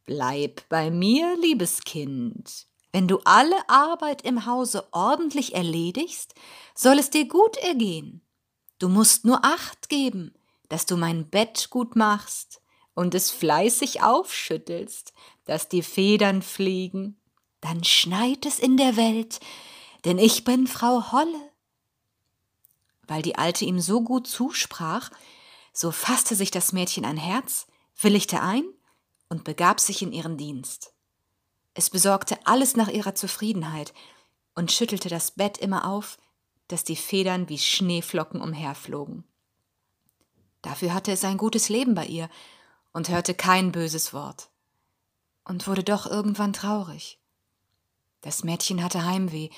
Bleib 0.06 0.68
bei 0.70 0.92
mir, 0.92 1.38
liebes 1.42 1.82
Kind. 1.82 2.68
Wenn 2.94 3.08
du 3.08 3.20
alle 3.26 3.68
Arbeit 3.68 4.22
im 4.22 4.46
Hause 4.46 4.88
ordentlich 4.92 5.56
erledigst, 5.56 6.36
soll 6.76 7.00
es 7.00 7.10
dir 7.10 7.28
gut 7.28 7.58
ergehen. 7.58 8.22
Du 8.78 8.88
musst 8.88 9.26
nur 9.26 9.44
Acht 9.44 9.90
geben, 9.90 10.36
dass 10.70 10.86
du 10.86 10.96
mein 10.96 11.28
Bett 11.28 11.72
gut 11.72 11.96
machst 11.96 12.62
und 12.94 13.16
es 13.16 13.32
fleißig 13.32 14.04
aufschüttelst, 14.04 15.12
dass 15.46 15.70
die 15.70 15.82
Federn 15.82 16.44
fliegen. 16.44 17.20
Dann 17.62 17.84
schneit 17.84 18.46
es 18.46 18.60
in 18.60 18.78
der 18.78 18.96
Welt, 18.96 19.40
denn 20.06 20.20
ich 20.20 20.44
bin 20.44 20.68
Frau 20.68 21.12
Holle. 21.12 21.52
Weil 23.08 23.24
die 23.24 23.38
Alte 23.38 23.66
ihm 23.66 23.80
so 23.80 24.02
gut 24.02 24.28
zusprach, 24.28 25.10
so 25.74 25.90
fasste 25.90 26.36
sich 26.36 26.52
das 26.52 26.74
Mädchen 26.74 27.06
ein 27.06 27.18
Herz, 27.18 27.66
willigte 28.00 28.42
ein 28.42 28.66
und 29.30 29.44
begab 29.44 29.80
sich 29.80 30.04
in 30.04 30.12
ihren 30.12 30.38
Dienst. 30.38 30.94
Es 31.74 31.90
besorgte 31.90 32.38
alles 32.46 32.76
nach 32.76 32.88
ihrer 32.88 33.16
Zufriedenheit 33.16 33.94
und 34.56 34.72
schüttelte 34.72 35.10
das 35.10 35.32
Bett 35.32 35.58
immer 35.58 35.88
auf, 35.88 36.18
dass 36.68 36.84
die 36.84 36.96
Federn 36.96 37.50
wie 37.50 37.58
Schneeflocken 37.58 38.42
umherflogen. 38.42 39.24
Dafür 40.62 40.94
hatte 40.94 41.12
es 41.12 41.24
ein 41.24 41.38
gutes 41.38 41.70
Leben 41.70 41.94
bei 41.94 42.06
ihr 42.06 42.30
und 42.94 43.10
hörte 43.10 43.34
kein 43.34 43.72
böses 43.72 44.14
Wort. 44.14 44.50
Und 45.44 45.68
wurde 45.68 45.84
doch 45.84 46.06
irgendwann 46.06 46.54
traurig. 46.54 47.20
Das 48.22 48.46
Mädchen 48.46 48.82
hatte 48.82 49.06
Heimweh, 49.06 49.50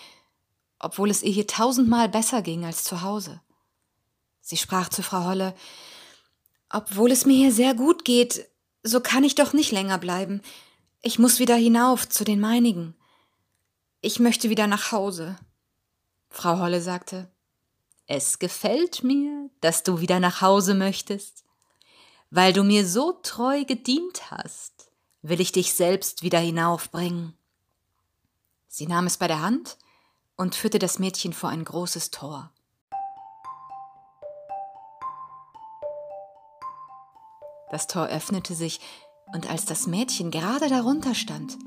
obwohl 0.79 1.11
es 1.11 1.21
ihr 1.21 1.31
hier 1.31 1.45
tausendmal 1.45 2.09
besser 2.09 2.41
ging 2.41 2.65
als 2.65 2.83
zu 2.83 3.03
Hause. 3.03 3.39
Sie 4.41 4.57
sprach 4.57 4.89
zu 4.89 5.03
Frau 5.03 5.25
Holle, 5.25 5.55
obwohl 6.69 7.11
es 7.11 7.25
mir 7.25 7.35
hier 7.35 7.51
sehr 7.51 7.75
gut 7.75 8.03
geht, 8.03 8.47
so 8.81 8.99
kann 8.99 9.23
ich 9.23 9.35
doch 9.35 9.53
nicht 9.53 9.71
länger 9.71 9.99
bleiben. 9.99 10.41
Ich 11.07 11.19
muss 11.19 11.37
wieder 11.37 11.55
hinauf 11.55 12.09
zu 12.09 12.23
den 12.23 12.39
meinigen. 12.39 12.95
Ich 14.01 14.19
möchte 14.19 14.49
wieder 14.49 14.65
nach 14.65 14.91
Hause. 14.91 15.37
Frau 16.31 16.57
Holle 16.57 16.81
sagte, 16.81 17.29
es 18.07 18.39
gefällt 18.39 19.03
mir, 19.03 19.51
dass 19.61 19.83
du 19.83 19.99
wieder 19.99 20.19
nach 20.19 20.41
Hause 20.41 20.73
möchtest. 20.73 21.43
Weil 22.31 22.53
du 22.53 22.63
mir 22.63 22.87
so 22.87 23.11
treu 23.21 23.65
gedient 23.65 24.31
hast, 24.31 24.89
will 25.21 25.39
ich 25.39 25.51
dich 25.51 25.75
selbst 25.75 26.23
wieder 26.23 26.39
hinaufbringen. 26.39 27.37
Sie 28.67 28.87
nahm 28.87 29.05
es 29.05 29.17
bei 29.17 29.27
der 29.27 29.41
Hand 29.41 29.77
und 30.35 30.55
führte 30.55 30.79
das 30.79 30.97
Mädchen 30.97 31.33
vor 31.33 31.51
ein 31.51 31.65
großes 31.65 32.09
Tor. 32.09 32.49
Das 37.69 37.85
Tor 37.85 38.07
öffnete 38.07 38.55
sich, 38.55 38.79
und 39.33 39.49
als 39.49 39.65
das 39.65 39.87
Mädchen 39.87 40.31
gerade 40.31 40.69
darunter 40.69 41.15
stand, 41.15 41.57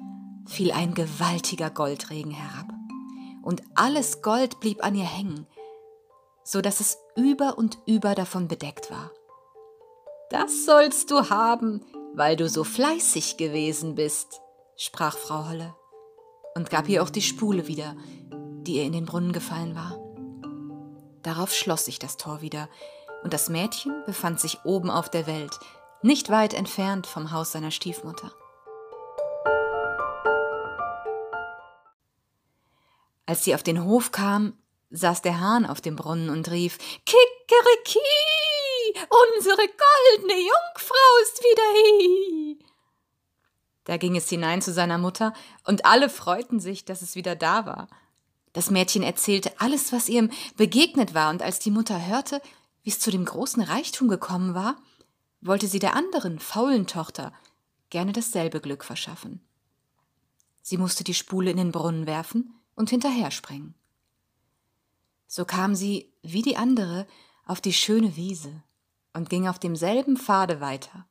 fiel 0.47 0.73
ein 0.73 0.95
gewaltiger 0.95 1.71
Goldregen 1.71 2.33
herab, 2.33 2.67
und 3.43 3.63
alles 3.75 4.23
Gold 4.23 4.61
blieb 4.61 4.85
an 4.85 4.95
ihr 4.95 5.05
hängen, 5.05 5.47
so 6.45 6.61
dass 6.61 6.81
es 6.81 6.99
über 7.17 7.59
und 7.59 7.79
über 7.87 8.15
davon 8.15 8.49
bedeckt 8.49 8.91
war. 8.91 9.11
Das 10.31 10.65
sollst 10.65 11.11
du 11.11 11.31
haben, 11.31 11.85
weil 12.15 12.37
du 12.37 12.49
so 12.49 12.65
fleißig 12.65 13.37
gewesen 13.37 13.95
bist, 13.95 14.41
sprach 14.77 15.17
Frau 15.17 15.49
Holle 15.49 15.75
und 16.55 16.71
gab 16.71 16.89
ihr 16.89 17.03
auch 17.03 17.11
die 17.11 17.23
Spule 17.23 17.67
wieder, 17.67 17.97
die 18.63 18.77
ihr 18.77 18.85
in 18.85 18.93
den 18.93 19.07
Brunnen 19.07 19.33
gefallen 19.33 19.75
war. 19.75 19.99
Darauf 21.23 21.53
schloss 21.53 21.85
sich 21.85 21.99
das 21.99 22.17
Tor 22.17 22.43
wieder, 22.43 22.69
und 23.25 23.33
das 23.33 23.49
Mädchen 23.49 24.05
befand 24.07 24.39
sich 24.41 24.65
oben 24.65 24.91
auf 24.91 25.11
der 25.11 25.27
Welt, 25.27 25.59
nicht 26.03 26.31
weit 26.31 26.55
entfernt 26.55 27.07
vom 27.07 27.33
Haus 27.33 27.53
seiner 27.53 27.71
Stiefmutter. 27.71 28.33
Als 33.27 33.45
sie 33.45 33.55
auf 33.55 33.63
den 33.63 33.85
Hof 33.85 34.11
kam, 34.11 34.55
saß 34.91 35.23
der 35.23 35.41
Hahn 35.41 35.67
auf 35.67 35.81
dem 35.81 35.97
Brunnen 35.97 36.31
und 36.31 36.51
rief 36.51 36.79
Kikeriki, 37.05 37.99
unsere 39.37 39.57
goldene 39.57 40.39
Jungfrau 40.39 41.23
ist 41.23 41.43
wieder 41.43 41.63
hier. 41.75 42.57
Da 43.85 43.97
ging 43.97 44.17
es 44.17 44.29
hinein 44.29 44.63
zu 44.63 44.73
seiner 44.73 44.99
Mutter, 44.99 45.33
und 45.65 45.85
alle 45.85 46.09
freuten 46.09 46.61
sich, 46.61 46.85
dass 46.85 47.03
es 47.03 47.17
wieder 47.17 47.37
da 47.37 47.67
war. 47.67 47.89
Das 48.53 48.71
Mädchen 48.71 49.03
erzählte 49.03 49.53
alles, 49.61 49.93
was 49.93 50.09
ihm 50.09 50.31
begegnet 50.57 51.15
war, 51.15 51.31
und 51.31 51.43
als 51.43 51.59
die 51.59 51.71
Mutter 51.71 52.07
hörte, 52.07 52.41
wie 52.83 52.91
es 52.91 52.99
zu 52.99 53.11
dem 53.11 53.25
großen 53.25 53.63
Reichtum 53.63 54.09
gekommen 54.09 54.55
war, 54.55 54.77
wollte 55.41 55.67
sie 55.67 55.79
der 55.79 55.95
anderen, 55.95 56.39
faulen 56.39 56.87
Tochter 56.87 57.33
gerne 57.91 58.13
dasselbe 58.13 58.61
Glück 58.61 58.85
verschaffen. 58.85 59.41
Sie 60.63 60.77
musste 60.77 61.05
die 61.05 61.15
Spule 61.15 61.51
in 61.51 61.57
den 61.57 61.73
Brunnen 61.73 62.07
werfen 62.07 62.55
und 62.75 62.91
hinterher 62.91 63.31
springen. 63.31 63.75
So 65.27 65.45
kam 65.45 65.75
sie, 65.75 66.13
wie 66.23 66.43
die 66.43 66.57
andere, 66.57 67.07
auf 67.47 67.61
die 67.61 67.73
schöne 67.73 68.17
Wiese 68.17 68.63
und 69.15 69.31
ging 69.31 69.49
auf 69.49 69.59
demselben 69.59 70.17
Pfade 70.17 70.61
weiter. 70.61 71.07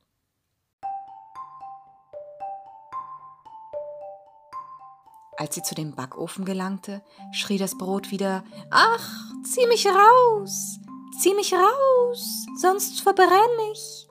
Als 5.37 5.53
sie 5.53 5.61
zu 5.61 5.75
dem 5.75 5.93
Backofen 5.93 6.45
gelangte, 6.45 7.03
schrie 7.31 7.59
das 7.59 7.77
Brot 7.77 8.09
wieder 8.09 8.43
Ach, 8.71 9.07
zieh 9.43 9.67
mich 9.67 9.85
raus, 9.85 10.79
zieh 11.19 11.35
mich 11.35 11.53
raus, 11.53 12.47
sonst 12.59 13.01
verbrenn 13.01 13.59
ich. 13.71 14.06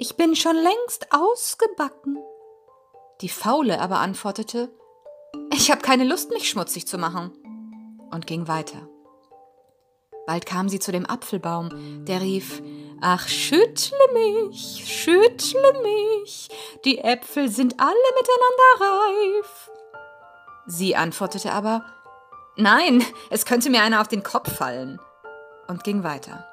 Ich 0.00 0.14
bin 0.14 0.36
schon 0.36 0.54
längst 0.54 1.08
ausgebacken. 1.10 2.18
Die 3.20 3.28
Faule 3.28 3.80
aber 3.80 3.98
antwortete 3.98 4.70
Ich 5.52 5.72
habe 5.72 5.82
keine 5.82 6.04
Lust, 6.04 6.30
mich 6.30 6.48
schmutzig 6.48 6.86
zu 6.86 6.98
machen, 6.98 7.32
und 8.12 8.28
ging 8.28 8.46
weiter. 8.46 8.88
Bald 10.24 10.46
kam 10.46 10.68
sie 10.68 10.78
zu 10.78 10.92
dem 10.92 11.04
Apfelbaum, 11.04 12.04
der 12.04 12.20
rief 12.20 12.62
Ach, 13.00 13.26
schüttle 13.26 13.98
mich, 14.12 14.84
schüttle 14.86 15.82
mich, 15.82 16.48
die 16.84 16.98
Äpfel 16.98 17.48
sind 17.48 17.80
alle 17.80 17.90
miteinander 18.20 19.40
reif. 19.40 19.70
Sie 20.68 20.94
antwortete 20.94 21.50
aber 21.50 21.84
Nein, 22.54 23.04
es 23.30 23.44
könnte 23.44 23.68
mir 23.68 23.82
einer 23.82 24.00
auf 24.00 24.08
den 24.08 24.22
Kopf 24.22 24.56
fallen, 24.56 25.00
und 25.66 25.82
ging 25.82 26.04
weiter. 26.04 26.46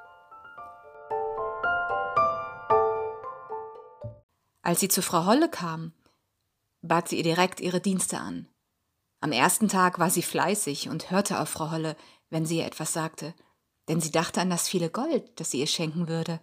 Als 4.66 4.80
sie 4.80 4.88
zu 4.88 5.04
Frau 5.04 5.28
Holle 5.28 5.48
kam, 5.48 5.94
bat 6.82 7.08
sie 7.08 7.18
ihr 7.18 7.24
direkt 7.24 7.60
ihre 7.60 7.80
Dienste 7.80 8.18
an. 8.18 8.48
Am 9.22 9.32
ersten 9.32 9.68
Tag 9.68 10.00
war 10.00 10.10
sie 10.10 10.24
fleißig 10.24 10.90
und 10.90 11.12
hörte 11.12 11.40
auf 11.40 11.50
Frau 11.50 11.70
Holle, 11.70 11.96
wenn 12.32 12.48
sie 12.48 12.58
ihr 12.58 12.66
etwas 12.66 12.92
sagte, 12.92 13.36
denn 13.88 14.02
sie 14.02 14.10
dachte 14.10 14.42
an 14.42 14.50
das 14.50 14.68
viele 14.68 14.90
Gold, 14.90 15.40
das 15.40 15.52
sie 15.52 15.60
ihr 15.60 15.68
schenken 15.68 16.08
würde. 16.08 16.40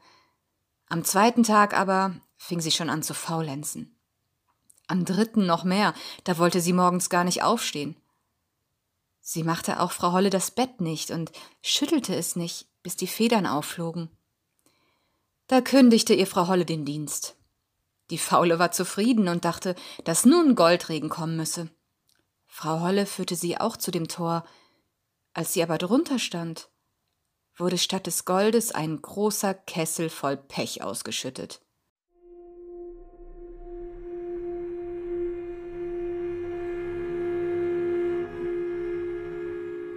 Am 0.86 1.02
zweiten 1.04 1.42
Tag 1.42 1.76
aber 1.76 2.14
fing 2.36 2.60
sie 2.60 2.70
schon 2.70 2.90
an 2.90 3.02
zu 3.02 3.12
faulenzen. 3.12 3.98
Am 4.86 5.04
dritten 5.04 5.44
noch 5.44 5.64
mehr, 5.64 5.92
da 6.22 6.38
wollte 6.38 6.60
sie 6.60 6.72
morgens 6.72 7.10
gar 7.10 7.24
nicht 7.24 7.42
aufstehen. 7.42 7.96
Sie 9.20 9.42
machte 9.42 9.80
auch 9.80 9.90
Frau 9.90 10.12
Holle 10.12 10.30
das 10.30 10.52
Bett 10.52 10.80
nicht 10.80 11.10
und 11.10 11.32
schüttelte 11.60 12.14
es 12.14 12.36
nicht, 12.36 12.68
bis 12.84 12.94
die 12.94 13.08
Federn 13.08 13.48
aufflogen. 13.48 14.16
Da 15.48 15.60
kündigte 15.60 16.14
ihr 16.14 16.28
Frau 16.28 16.46
Holle 16.46 16.64
den 16.64 16.84
Dienst. 16.84 17.34
Die 18.12 18.18
Faule 18.18 18.58
war 18.58 18.72
zufrieden 18.72 19.26
und 19.26 19.46
dachte, 19.46 19.74
dass 20.04 20.26
nun 20.26 20.54
Goldregen 20.54 21.08
kommen 21.08 21.34
müsse. 21.34 21.70
Frau 22.46 22.80
Holle 22.80 23.06
führte 23.06 23.36
sie 23.36 23.56
auch 23.56 23.74
zu 23.78 23.90
dem 23.90 24.06
Tor. 24.06 24.44
Als 25.32 25.54
sie 25.54 25.62
aber 25.62 25.78
drunter 25.78 26.18
stand, 26.18 26.68
wurde 27.56 27.78
statt 27.78 28.06
des 28.06 28.26
Goldes 28.26 28.70
ein 28.70 29.00
großer 29.00 29.54
Kessel 29.54 30.10
voll 30.10 30.36
Pech 30.36 30.82
ausgeschüttet. 30.82 31.62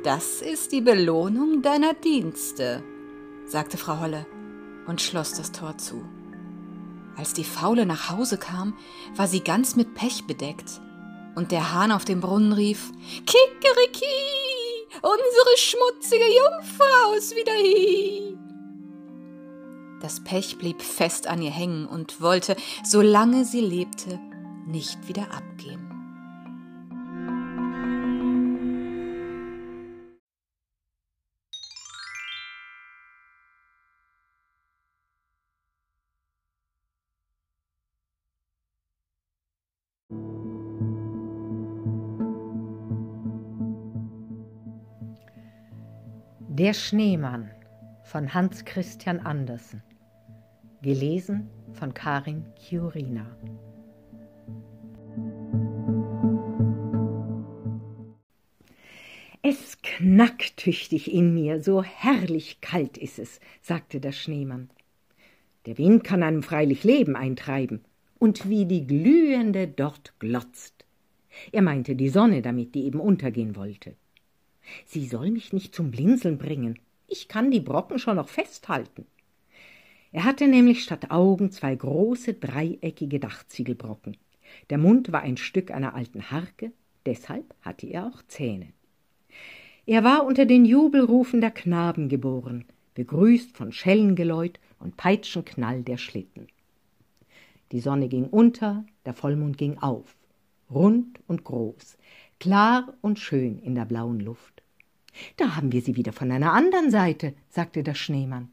Das 0.06 0.42
ist 0.42 0.72
die 0.72 0.80
Belohnung 0.80 1.62
deiner 1.62 1.94
Dienste, 1.94 2.82
sagte 3.46 3.78
Frau 3.78 4.00
Holle 4.00 4.26
und 4.88 5.02
schloss 5.02 5.34
das 5.34 5.52
Tor 5.52 5.78
zu. 5.78 6.06
Als 7.18 7.34
die 7.34 7.44
Faule 7.44 7.86
nach 7.86 8.10
Hause 8.10 8.38
kam, 8.38 8.78
war 9.16 9.28
sie 9.28 9.42
ganz 9.42 9.76
mit 9.76 9.96
Pech 9.96 10.26
bedeckt. 10.28 10.82
Und 11.36 11.52
der 11.52 11.74
Hahn 11.74 11.92
auf 11.92 12.06
dem 12.06 12.22
Brunnen 12.22 12.54
rief: 12.54 12.92
Kikeriki, 13.26 14.06
unsere 15.02 15.58
schmutzige 15.58 16.26
Jungfrau 16.26 17.14
ist 17.18 17.36
wieder 17.36 17.54
hier. 17.54 18.38
Das 20.02 20.24
Pech 20.24 20.58
blieb 20.58 20.82
fest 20.82 21.28
an 21.28 21.42
ihr 21.42 21.52
hängen 21.52 21.88
und 21.88 22.22
wollte, 22.22 22.56
solange 22.84 23.46
sie 23.46 23.62
lebte, 23.62 24.20
nicht 24.68 25.08
wieder 25.08 25.32
abgehen. 25.34 25.85
Der 46.66 46.74
Schneemann 46.74 47.52
von 48.06 48.34
Hans 48.34 48.66
Christian 48.66 49.20
Andersen. 49.20 49.84
Gelesen 50.82 51.48
von 51.74 51.94
Karin 51.94 52.44
Chiurina. 52.58 53.38
Es 59.44 59.80
knackt 59.84 60.58
tüchtig 60.58 61.14
in 61.14 61.36
mir, 61.36 61.62
so 61.62 61.84
herrlich 61.84 62.62
kalt 62.62 62.98
ist 62.98 63.20
es, 63.20 63.40
sagte 63.62 64.00
der 64.00 64.12
Schneemann. 64.12 64.72
Der 65.68 65.78
Wind 65.78 66.04
kann 66.04 66.24
einem 66.24 66.42
freilich 66.42 66.84
Leben 66.84 67.16
eintreiben, 67.16 67.86
und 68.18 68.50
wie 68.50 68.66
die 68.66 68.88
Glühende 68.88 69.68
dort 69.68 70.20
glotzt. 70.20 70.84
Er 71.52 71.62
meinte 71.62 71.96
die 71.96 72.10
Sonne 72.10 72.42
damit, 72.42 72.74
die 72.74 72.86
eben 72.86 73.00
untergehen 73.00 73.56
wollte. 73.56 73.96
Sie 74.86 75.06
soll 75.06 75.32
mich 75.32 75.54
nicht 75.54 75.76
zum 75.76 75.92
Blinzeln 75.92 76.38
bringen. 76.38 76.80
Ich 77.08 77.28
kann 77.28 77.52
die 77.52 77.60
Brocken 77.60 78.00
schon 78.00 78.16
noch 78.18 78.30
festhalten. 78.30 79.06
Er 80.12 80.24
hatte 80.24 80.48
nämlich 80.48 80.84
statt 80.84 81.12
Augen 81.12 81.52
zwei 81.52 81.76
große 81.76 82.36
dreieckige 82.36 83.20
Dachziegelbrocken. 83.20 84.18
Der 84.70 84.78
Mund 84.78 85.12
war 85.12 85.22
ein 85.22 85.38
Stück 85.38 85.72
einer 85.72 85.94
alten 85.94 86.32
Harke, 86.32 86.72
deshalb 87.06 87.54
hatte 87.62 87.88
er 87.88 88.08
auch 88.08 88.22
Zähne. 88.28 88.68
Er 89.86 90.04
war 90.04 90.26
unter 90.26 90.46
den 90.46 90.66
Jubelrufen 90.66 91.42
der 91.42 91.52
Knaben 91.52 92.10
geboren, 92.10 92.66
begrüßt 92.96 93.56
von 93.56 93.72
Schellengeläut 93.72 94.60
und 94.80 94.98
Peitschenknall 94.98 95.84
der 95.84 95.98
Schlitten. 95.98 96.48
Die 97.72 97.82
Sonne 97.82 98.08
ging 98.08 98.26
unter, 98.26 98.86
der 99.06 99.14
Vollmond 99.14 99.58
ging 99.58 99.78
auf, 99.80 100.16
rund 100.72 101.20
und 101.28 101.44
groß, 101.44 101.98
klar 102.40 102.94
und 103.02 103.20
schön 103.20 103.60
in 103.60 103.76
der 103.76 103.86
blauen 103.86 104.20
Luft. 104.20 104.55
Da 105.38 105.56
haben 105.56 105.72
wir 105.72 105.82
sie 105.82 105.96
wieder 105.96 106.14
von 106.14 106.32
einer 106.32 106.54
anderen 106.54 106.92
Seite, 106.92 107.34
sagte 107.50 107.84
der 107.84 107.96
Schneemann. 107.96 108.52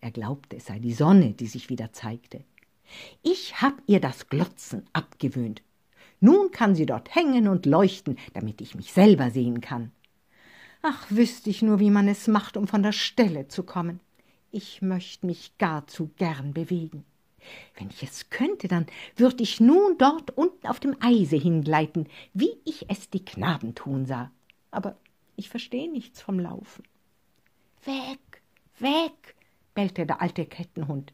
Er 0.00 0.10
glaubte, 0.10 0.56
es 0.56 0.66
sei 0.66 0.78
die 0.78 0.94
Sonne, 0.94 1.32
die 1.32 1.46
sich 1.46 1.68
wieder 1.68 1.92
zeigte. 1.92 2.44
Ich 3.22 3.60
hab 3.60 3.74
ihr 3.86 4.00
das 4.00 4.28
Glotzen 4.28 4.84
abgewöhnt. 4.92 5.62
Nun 6.20 6.50
kann 6.50 6.74
sie 6.74 6.86
dort 6.86 7.14
hängen 7.14 7.48
und 7.48 7.66
leuchten, 7.66 8.18
damit 8.32 8.60
ich 8.60 8.74
mich 8.74 8.92
selber 8.92 9.30
sehen 9.30 9.60
kann. 9.60 9.92
Ach, 10.82 11.06
wüsste 11.10 11.50
ich 11.50 11.62
nur, 11.62 11.80
wie 11.80 11.90
man 11.90 12.08
es 12.08 12.28
macht, 12.28 12.56
um 12.56 12.68
von 12.68 12.82
der 12.82 12.92
Stelle 12.92 13.48
zu 13.48 13.64
kommen. 13.64 14.00
Ich 14.50 14.80
möchte 14.82 15.26
mich 15.26 15.58
gar 15.58 15.86
zu 15.86 16.10
gern 16.16 16.54
bewegen. 16.54 17.04
Wenn 17.76 17.90
ich 17.90 18.02
es 18.02 18.30
könnte, 18.30 18.68
dann 18.68 18.86
würde 19.16 19.42
ich 19.42 19.60
nun 19.60 19.98
dort 19.98 20.36
unten 20.36 20.66
auf 20.66 20.80
dem 20.80 20.96
Eise 21.00 21.36
hingleiten, 21.36 22.08
wie 22.32 22.56
ich 22.64 22.86
es 22.88 23.10
die 23.10 23.24
Knaben 23.24 23.74
tun 23.74 24.06
sah. 24.06 24.30
Aber 24.70 24.96
ich 25.36 25.48
verstehe 25.48 25.90
nichts 25.90 26.20
vom 26.20 26.38
Laufen. 26.40 26.84
Weg, 27.84 28.42
weg, 28.78 29.36
bellte 29.74 30.06
der 30.06 30.20
alte 30.20 30.46
Kettenhund. 30.46 31.12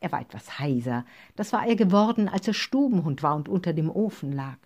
Er 0.00 0.12
war 0.12 0.20
etwas 0.20 0.58
heiser. 0.58 1.04
Das 1.36 1.52
war 1.52 1.66
er 1.66 1.76
geworden, 1.76 2.28
als 2.28 2.46
er 2.46 2.54
Stubenhund 2.54 3.22
war 3.22 3.34
und 3.34 3.48
unter 3.48 3.72
dem 3.72 3.90
Ofen 3.90 4.32
lag. 4.32 4.58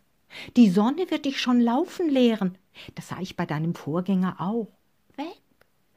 Die 0.56 0.68
Sonne 0.68 1.10
wird 1.10 1.24
dich 1.24 1.40
schon 1.40 1.60
laufen 1.60 2.08
lehren. 2.08 2.58
Das 2.94 3.08
sah 3.08 3.20
ich 3.20 3.36
bei 3.36 3.46
deinem 3.46 3.74
Vorgänger 3.74 4.36
auch. 4.40 4.68
Weg, 5.16 5.42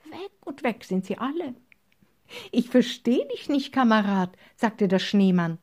weg 0.09 0.31
und 0.45 0.63
weg 0.63 0.83
sind 0.83 1.05
sie 1.05 1.17
alle. 1.17 1.55
Ich 2.51 2.69
versteh 2.69 3.27
dich 3.33 3.49
nicht, 3.49 3.73
Kamerad, 3.73 4.37
sagte 4.55 4.87
der 4.87 4.99
Schneemann. 4.99 5.57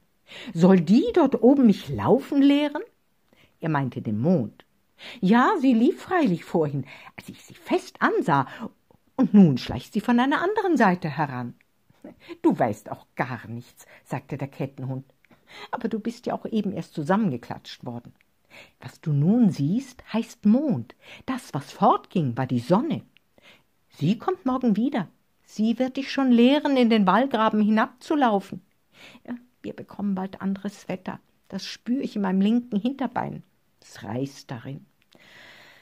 Soll 0.52 0.80
die 0.80 1.06
dort 1.14 1.42
oben 1.42 1.66
mich 1.66 1.88
laufen 1.88 2.42
lehren? 2.42 2.82
Er 3.60 3.70
meinte 3.70 4.02
den 4.02 4.20
Mond. 4.20 4.64
Ja, 5.20 5.54
sie 5.60 5.74
lief 5.74 6.02
freilich 6.02 6.44
vorhin, 6.44 6.86
als 7.16 7.28
ich 7.28 7.42
sie 7.44 7.54
fest 7.54 8.00
ansah, 8.00 8.46
und 9.16 9.34
nun 9.34 9.58
schleicht 9.58 9.92
sie 9.92 10.00
von 10.00 10.20
einer 10.20 10.42
anderen 10.42 10.76
Seite 10.76 11.08
heran. 11.08 11.54
Du 12.42 12.56
weißt 12.56 12.90
auch 12.90 13.06
gar 13.16 13.46
nichts, 13.48 13.86
sagte 14.04 14.38
der 14.38 14.48
Kettenhund. 14.48 15.04
Aber 15.70 15.88
du 15.88 15.98
bist 15.98 16.26
ja 16.26 16.34
auch 16.34 16.46
eben 16.46 16.72
erst 16.72 16.94
zusammengeklatscht 16.94 17.84
worden. 17.84 18.12
Was 18.80 19.00
du 19.00 19.12
nun 19.12 19.50
siehst, 19.50 20.02
heißt 20.12 20.46
Mond. 20.46 20.94
Das, 21.26 21.52
was 21.52 21.72
fortging, 21.72 22.36
war 22.36 22.46
die 22.46 22.60
Sonne. 22.60 23.02
Sie 23.90 24.18
kommt 24.18 24.46
morgen 24.46 24.76
wieder. 24.76 25.08
Sie 25.44 25.78
wird 25.78 25.96
dich 25.96 26.12
schon 26.12 26.30
lehren, 26.30 26.76
in 26.76 26.90
den 26.90 27.06
Wallgraben 27.06 27.60
hinabzulaufen. 27.60 28.62
Wir 29.62 29.72
bekommen 29.72 30.14
bald 30.14 30.40
anderes 30.40 30.88
Wetter. 30.88 31.20
Das 31.48 31.64
spüre 31.64 32.02
ich 32.02 32.16
in 32.16 32.22
meinem 32.22 32.40
linken 32.40 32.78
Hinterbein. 32.78 33.42
Es 33.80 34.02
reißt 34.02 34.50
darin. 34.50 34.86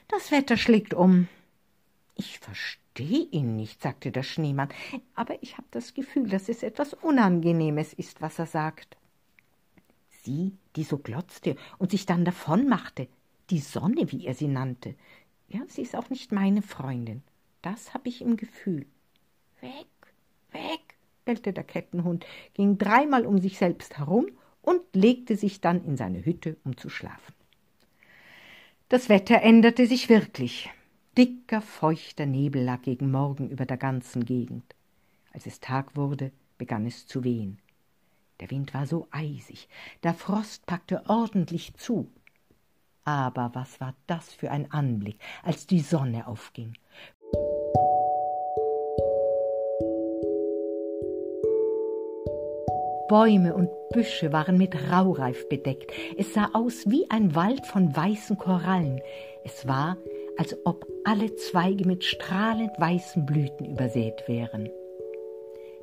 Das 0.08 0.30
Wetter 0.30 0.56
schlägt 0.56 0.94
um. 0.94 1.28
Ich 2.14 2.38
verstehe 2.38 3.26
ihn 3.30 3.56
nicht, 3.56 3.82
sagte 3.82 4.10
der 4.10 4.22
Schneemann, 4.22 4.70
aber 5.14 5.42
ich 5.42 5.58
habe 5.58 5.66
das 5.70 5.94
Gefühl, 5.94 6.28
dass 6.28 6.48
es 6.48 6.62
etwas 6.62 6.94
Unangenehmes 6.94 7.92
ist, 7.92 8.22
was 8.22 8.38
er 8.38 8.46
sagt. 8.46 8.96
Sie, 10.22 10.56
die 10.76 10.84
so 10.84 10.98
glotzte 10.98 11.56
und 11.78 11.90
sich 11.90 12.06
dann 12.06 12.24
davonmachte, 12.24 13.08
die 13.50 13.60
Sonne, 13.60 14.10
wie 14.10 14.26
er 14.26 14.34
sie 14.34 14.48
nannte, 14.48 14.94
ja, 15.48 15.60
sie 15.68 15.82
ist 15.82 15.94
auch 15.94 16.10
nicht 16.10 16.32
meine 16.32 16.62
Freundin. 16.62 17.22
Das 17.62 17.94
habe 17.94 18.08
ich 18.08 18.22
im 18.22 18.36
Gefühl. 18.36 18.86
Weg, 19.60 19.86
weg, 20.52 20.96
bellte 21.24 21.52
der 21.52 21.64
Kettenhund, 21.64 22.26
ging 22.54 22.78
dreimal 22.78 23.26
um 23.26 23.40
sich 23.40 23.58
selbst 23.58 23.98
herum 23.98 24.26
und 24.62 24.82
legte 24.94 25.36
sich 25.36 25.60
dann 25.60 25.84
in 25.84 25.96
seine 25.96 26.24
Hütte, 26.24 26.56
um 26.64 26.76
zu 26.76 26.88
schlafen. 26.88 27.35
Das 28.88 29.08
Wetter 29.08 29.42
änderte 29.42 29.88
sich 29.88 30.08
wirklich. 30.08 30.70
Dicker, 31.18 31.60
feuchter 31.60 32.24
Nebel 32.24 32.62
lag 32.62 32.82
gegen 32.82 33.10
Morgen 33.10 33.50
über 33.50 33.66
der 33.66 33.78
ganzen 33.78 34.24
Gegend. 34.24 34.76
Als 35.32 35.44
es 35.46 35.58
Tag 35.58 35.96
wurde, 35.96 36.30
begann 36.56 36.86
es 36.86 37.04
zu 37.04 37.24
wehen. 37.24 37.58
Der 38.38 38.48
Wind 38.52 38.74
war 38.74 38.86
so 38.86 39.08
eisig, 39.10 39.68
der 40.04 40.14
Frost 40.14 40.66
packte 40.66 41.02
ordentlich 41.08 41.74
zu. 41.74 42.12
Aber 43.02 43.50
was 43.54 43.80
war 43.80 43.96
das 44.06 44.32
für 44.32 44.52
ein 44.52 44.70
Anblick, 44.70 45.18
als 45.42 45.66
die 45.66 45.80
Sonne 45.80 46.28
aufging. 46.28 46.74
Bäume 53.08 53.54
und 53.54 53.68
Büsche 53.92 54.32
waren 54.32 54.58
mit 54.58 54.74
Raureif 54.90 55.48
bedeckt. 55.48 55.92
Es 56.16 56.34
sah 56.34 56.50
aus 56.54 56.90
wie 56.90 57.08
ein 57.08 57.34
Wald 57.34 57.64
von 57.66 57.94
weißen 57.94 58.36
Korallen. 58.36 59.00
Es 59.44 59.66
war, 59.68 59.96
als 60.36 60.56
ob 60.64 60.86
alle 61.04 61.34
Zweige 61.36 61.86
mit 61.86 62.02
strahlend 62.02 62.72
weißen 62.78 63.24
Blüten 63.24 63.64
übersät 63.66 64.24
wären. 64.26 64.68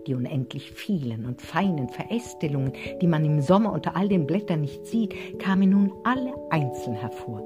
Die 0.06 0.16
unendlich 0.16 0.72
vielen 0.72 1.26
und 1.26 1.42
feinen 1.42 1.88
Verästelungen, 1.88 2.74
die 3.02 3.08
man 3.08 3.24
im 3.24 3.40
Sommer 3.40 3.72
unter 3.72 3.96
all 3.96 4.10
den 4.10 4.28
Blättern 4.28 4.62
nicht 4.62 4.86
sieht, 4.86 5.40
kamen 5.40 5.70
nun 5.70 5.94
alle 6.04 6.34
einzeln 6.50 6.96
hervor. 6.96 7.42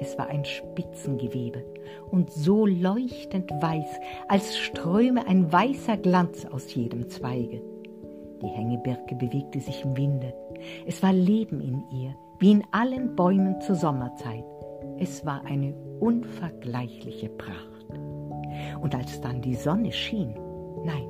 Es 0.00 0.18
war 0.18 0.26
ein 0.26 0.44
Spitzengewebe 0.44 1.64
und 2.10 2.30
so 2.30 2.66
leuchtend 2.66 3.50
weiß, 3.52 3.88
als 4.28 4.58
ströme 4.58 5.26
ein 5.26 5.50
weißer 5.50 5.96
Glanz 5.96 6.44
aus 6.44 6.74
jedem 6.74 7.08
Zweige. 7.08 7.62
Die 8.44 8.50
Hängebirke 8.50 9.14
bewegte 9.14 9.60
sich 9.60 9.84
im 9.84 9.96
Winde. 9.96 10.34
Es 10.86 11.02
war 11.02 11.12
Leben 11.12 11.60
in 11.60 11.82
ihr, 11.90 12.14
wie 12.38 12.52
in 12.52 12.64
allen 12.72 13.16
Bäumen 13.16 13.60
zur 13.60 13.74
Sommerzeit. 13.74 14.44
Es 14.98 15.24
war 15.24 15.44
eine 15.46 15.74
unvergleichliche 16.00 17.30
Pracht. 17.30 17.88
Und 18.80 18.94
als 18.94 19.20
dann 19.20 19.40
die 19.40 19.54
Sonne 19.54 19.92
schien, 19.92 20.34
nein, 20.84 21.08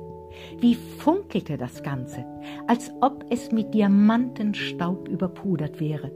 wie 0.59 0.75
funkelte 0.75 1.57
das 1.57 1.83
Ganze, 1.83 2.25
als 2.67 2.91
ob 3.01 3.25
es 3.29 3.51
mit 3.51 3.73
Diamantenstaub 3.73 5.07
überpudert 5.07 5.79
wäre. 5.79 6.11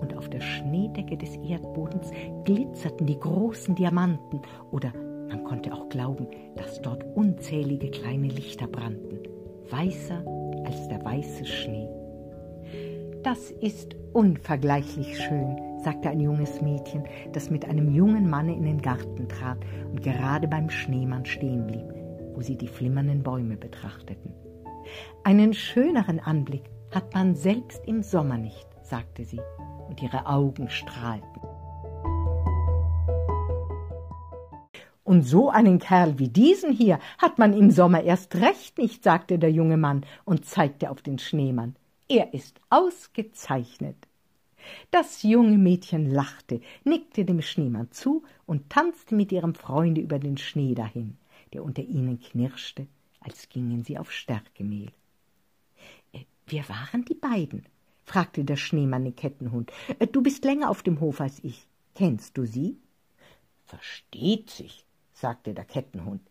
Und 0.00 0.16
auf 0.16 0.28
der 0.28 0.40
Schneedecke 0.40 1.16
des 1.16 1.34
Erdbodens 1.36 2.10
glitzerten 2.44 3.06
die 3.06 3.18
großen 3.18 3.74
Diamanten, 3.74 4.42
oder 4.70 4.92
man 5.28 5.44
konnte 5.44 5.72
auch 5.72 5.88
glauben, 5.88 6.28
dass 6.56 6.80
dort 6.80 7.04
unzählige 7.16 7.90
kleine 7.90 8.28
Lichter 8.28 8.66
brannten, 8.66 9.18
weißer 9.70 10.24
als 10.68 10.86
der 10.88 11.02
weiße 11.02 11.46
Schnee. 11.46 11.88
Das 13.22 13.50
ist 13.50 13.96
unvergleichlich 14.12 15.18
schön, 15.18 15.56
sagte 15.82 16.10
ein 16.10 16.20
junges 16.20 16.60
Mädchen, 16.60 17.04
das 17.32 17.50
mit 17.50 17.64
einem 17.64 17.94
jungen 17.94 18.28
Manne 18.28 18.54
in 18.54 18.64
den 18.64 18.82
Garten 18.82 19.28
trat 19.28 19.58
und 19.90 20.02
gerade 20.02 20.46
beim 20.46 20.68
Schneemann 20.68 21.24
stehen 21.24 21.66
blieb, 21.66 21.86
wo 22.34 22.42
sie 22.42 22.56
die 22.56 22.68
flimmernden 22.68 23.22
Bäume 23.22 23.56
betrachteten. 23.56 24.34
Einen 25.24 25.54
schöneren 25.54 26.20
Anblick 26.20 26.64
hat 26.90 27.14
man 27.14 27.34
selbst 27.34 27.82
im 27.86 28.02
Sommer 28.02 28.36
nicht, 28.36 28.66
sagte 28.82 29.24
sie, 29.24 29.40
und 29.88 30.02
ihre 30.02 30.26
Augen 30.26 30.68
strahlten. 30.68 31.47
Und 35.08 35.22
so 35.22 35.48
einen 35.48 35.78
Kerl 35.78 36.18
wie 36.18 36.28
diesen 36.28 36.70
hier 36.70 36.98
hat 37.16 37.38
man 37.38 37.54
im 37.54 37.70
Sommer 37.70 38.02
erst 38.02 38.34
recht 38.34 38.76
nicht, 38.76 39.02
sagte 39.02 39.38
der 39.38 39.50
junge 39.50 39.78
Mann 39.78 40.04
und 40.26 40.44
zeigte 40.44 40.90
auf 40.90 41.00
den 41.00 41.18
Schneemann. 41.18 41.76
Er 42.10 42.34
ist 42.34 42.60
ausgezeichnet. 42.68 43.96
Das 44.90 45.22
junge 45.22 45.56
Mädchen 45.56 46.10
lachte, 46.10 46.60
nickte 46.84 47.24
dem 47.24 47.40
Schneemann 47.40 47.90
zu 47.90 48.22
und 48.44 48.68
tanzte 48.68 49.14
mit 49.14 49.32
ihrem 49.32 49.54
Freunde 49.54 50.02
über 50.02 50.18
den 50.18 50.36
Schnee 50.36 50.74
dahin, 50.74 51.16
der 51.54 51.64
unter 51.64 51.80
ihnen 51.80 52.20
knirschte, 52.20 52.86
als 53.20 53.48
gingen 53.48 53.84
sie 53.84 53.96
auf 53.96 54.12
Stärkemehl. 54.12 54.92
Äh, 56.12 56.24
wer 56.48 56.68
waren 56.68 57.06
die 57.06 57.14
beiden? 57.14 57.64
fragte 58.04 58.44
der 58.44 58.56
Schneemann 58.56 59.04
den 59.04 59.16
Kettenhund. 59.16 59.72
Äh, 59.98 60.06
du 60.06 60.20
bist 60.22 60.44
länger 60.44 60.68
auf 60.68 60.82
dem 60.82 61.00
Hof 61.00 61.22
als 61.22 61.42
ich. 61.42 61.66
Kennst 61.94 62.36
du 62.36 62.44
sie? 62.44 62.76
Versteht 63.64 64.50
sich, 64.50 64.84
sagte 65.18 65.54
der 65.54 65.64
Kettenhund. 65.64 66.22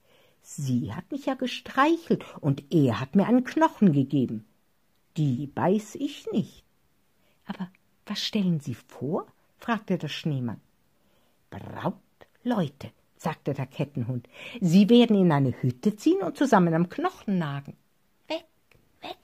Sie 0.42 0.94
hat 0.94 1.12
mich 1.12 1.26
ja 1.26 1.34
gestreichelt 1.34 2.24
und 2.40 2.64
er 2.74 3.00
hat 3.00 3.16
mir 3.16 3.28
einen 3.28 3.44
Knochen 3.44 3.92
gegeben. 3.92 4.46
Die 5.18 5.48
beiß 5.48 5.96
ich 5.96 6.26
nicht. 6.32 6.64
Aber 7.46 7.70
was 8.06 8.24
stellen 8.24 8.60
Sie 8.60 8.76
vor? 8.76 9.28
fragte 9.58 9.98
der 9.98 10.08
Schneemann. 10.08 10.62
Brautleute, 11.50 12.92
sagte 13.18 13.54
der 13.54 13.66
Kettenhund. 13.66 14.30
Sie 14.62 14.90
werden 14.90 15.18
in 15.18 15.32
eine 15.32 15.62
Hütte 15.62 15.96
ziehen 15.96 16.22
und 16.22 16.38
zusammen 16.38 16.74
am 16.74 16.90
Knochen 16.90 17.38
nagen. 17.38 17.76
Weg, 18.28 18.46
weg. 19.02 19.18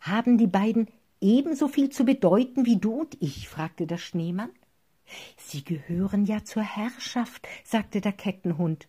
Haben 0.00 0.38
die 0.38 0.46
beiden 0.46 0.88
ebenso 1.20 1.68
viel 1.68 1.90
zu 1.90 2.04
bedeuten 2.04 2.66
wie 2.66 2.76
du 2.76 3.00
und 3.00 3.16
ich? 3.20 3.48
fragte 3.48 3.86
der 3.86 3.98
Schneemann. 3.98 4.50
Sie 5.36 5.64
gehören 5.64 6.24
ja 6.24 6.44
zur 6.44 6.62
Herrschaft, 6.62 7.46
sagte 7.64 8.00
der 8.00 8.12
Kettenhund. 8.12 8.88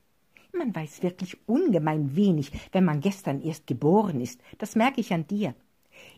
Man 0.56 0.76
weiß 0.76 1.02
wirklich 1.02 1.38
ungemein 1.48 2.16
wenig, 2.16 2.52
wenn 2.72 2.86
man 2.86 3.02
gestern 3.02 3.42
erst 3.42 3.66
geboren 3.68 4.22
ist. 4.22 4.40
Das 4.60 4.76
merke 4.76 5.02
ich 5.02 5.12
an 5.14 5.28
dir. 5.28 5.56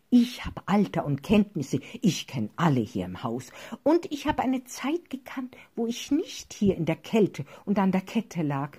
Ich 0.10 0.46
habe 0.46 0.62
Alter 0.68 1.06
und 1.06 1.24
Kenntnisse, 1.24 1.80
ich 2.02 2.28
kenne 2.28 2.50
alle 2.56 2.82
hier 2.82 3.06
im 3.06 3.24
Haus. 3.24 3.52
Und 3.84 4.12
ich 4.12 4.28
habe 4.28 4.44
eine 4.44 4.63
Zeit 4.65 5.10
gekannt, 5.10 5.56
wo 5.76 5.88
ich 5.88 6.12
nicht 6.12 6.54
hier 6.54 6.76
in 6.76 6.86
der 6.86 6.96
Kälte 6.96 7.46
und 7.65 7.80
an 7.80 7.91
der 7.91 8.02
Kette 8.02 8.44
lag. 8.44 8.78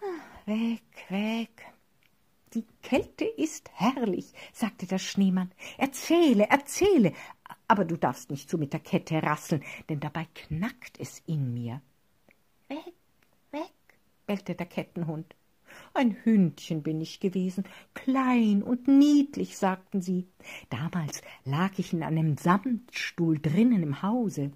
Ah, 0.00 0.46
weg, 0.46 0.82
weg. 1.08 1.71
Die 2.54 2.64
Kälte 2.82 3.24
ist 3.24 3.70
herrlich, 3.74 4.32
sagte 4.52 4.86
der 4.86 4.98
Schneemann. 4.98 5.50
Erzähle, 5.78 6.48
erzähle, 6.48 7.12
aber 7.68 7.84
du 7.84 7.96
darfst 7.96 8.30
nicht 8.30 8.50
so 8.50 8.58
mit 8.58 8.72
der 8.72 8.80
Kette 8.80 9.22
rasseln, 9.22 9.62
denn 9.88 10.00
dabei 10.00 10.26
knackt 10.34 10.98
es 11.00 11.22
in 11.26 11.54
mir. 11.54 11.80
Weg, 12.68 12.94
weg, 13.50 13.72
bellte 14.26 14.54
der 14.54 14.66
Kettenhund. 14.66 15.34
Ein 15.94 16.16
Hündchen 16.24 16.82
bin 16.82 17.00
ich 17.00 17.20
gewesen, 17.20 17.64
klein 17.94 18.62
und 18.62 18.88
niedlich, 18.88 19.56
sagten 19.56 20.02
sie. 20.02 20.28
Damals 20.68 21.22
lag 21.44 21.78
ich 21.78 21.92
in 21.92 22.02
einem 22.02 22.36
Samtstuhl 22.36 23.38
drinnen 23.38 23.82
im 23.82 24.02
Hause, 24.02 24.52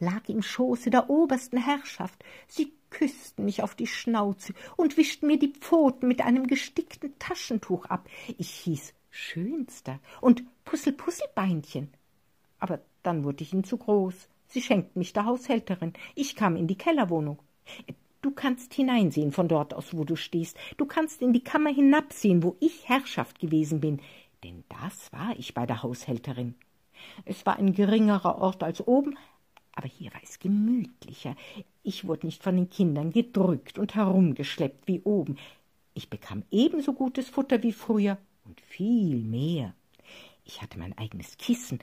lag 0.00 0.28
im 0.28 0.42
Schoße 0.42 0.90
der 0.90 1.10
obersten 1.10 1.58
Herrschaft. 1.58 2.24
Sie 2.46 2.72
küßten 2.90 3.44
mich 3.44 3.62
auf 3.62 3.74
die 3.74 3.86
Schnauze 3.86 4.54
und 4.76 4.96
wischten 4.96 5.26
mir 5.26 5.38
die 5.38 5.52
Pfoten 5.52 6.08
mit 6.08 6.20
einem 6.20 6.46
gestickten 6.46 7.18
Taschentuch 7.18 7.86
ab. 7.86 8.08
Ich 8.36 8.50
hieß 8.50 8.94
Schönster 9.10 10.00
und 10.20 10.44
Pussel-Pusselbeinchen. 10.64 11.88
Aber 12.58 12.80
dann 13.02 13.24
wurde 13.24 13.42
ich 13.42 13.52
ihnen 13.52 13.64
zu 13.64 13.76
groß. 13.76 14.28
Sie 14.48 14.62
schenkten 14.62 14.98
mich 14.98 15.12
der 15.12 15.26
Haushälterin. 15.26 15.92
Ich 16.14 16.36
kam 16.36 16.56
in 16.56 16.66
die 16.66 16.78
Kellerwohnung. 16.78 17.38
Du 18.20 18.32
kannst 18.32 18.74
hineinsehen 18.74 19.30
von 19.30 19.46
dort 19.46 19.74
aus, 19.74 19.96
wo 19.96 20.04
du 20.04 20.16
stehst. 20.16 20.56
Du 20.76 20.86
kannst 20.86 21.22
in 21.22 21.32
die 21.32 21.44
Kammer 21.44 21.70
hinabsehen, 21.70 22.42
wo 22.42 22.56
ich 22.60 22.88
Herrschaft 22.88 23.38
gewesen 23.38 23.80
bin. 23.80 24.00
Denn 24.42 24.64
das 24.68 25.12
war 25.12 25.38
ich 25.38 25.54
bei 25.54 25.66
der 25.66 25.82
Haushälterin. 25.82 26.54
Es 27.24 27.46
war 27.46 27.56
ein 27.56 27.74
geringerer 27.74 28.38
Ort 28.38 28.62
als 28.62 28.86
oben, 28.86 29.16
aber 29.74 29.86
hier 29.86 30.12
war 30.12 30.20
es 30.22 30.38
gemütlicher. 30.38 31.36
Ich 31.88 32.06
wurde 32.06 32.26
nicht 32.26 32.42
von 32.42 32.54
den 32.54 32.68
Kindern 32.68 33.12
gedrückt 33.12 33.78
und 33.78 33.94
herumgeschleppt 33.94 34.86
wie 34.86 35.00
oben. 35.04 35.38
Ich 35.94 36.10
bekam 36.10 36.42
ebenso 36.50 36.92
gutes 36.92 37.30
Futter 37.30 37.62
wie 37.62 37.72
früher 37.72 38.18
und 38.44 38.60
viel 38.60 39.16
mehr. 39.16 39.72
Ich 40.44 40.60
hatte 40.60 40.78
mein 40.78 40.96
eigenes 40.98 41.38
Kissen, 41.38 41.78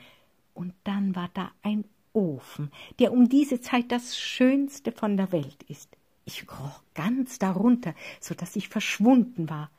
und 0.54 0.76
dann 0.84 1.16
war 1.16 1.32
da 1.34 1.52
ein 1.64 1.86
Ofen, 2.14 2.72
der 3.00 3.14
um 3.14 3.30
diese 3.30 3.62
Zeit 3.62 3.92
das 3.92 4.16
Schönste 4.16 4.92
von 4.92 5.18
der 5.18 5.32
Welt 5.32 5.64
ist. 5.64 5.98
Ich 6.24 6.46
kroch 6.46 6.84
ganz 6.94 7.40
darunter, 7.40 7.96
so 8.22 8.36
dass 8.36 8.56
ich 8.56 8.70
verschwunden 8.70 9.50
war. 9.50 9.72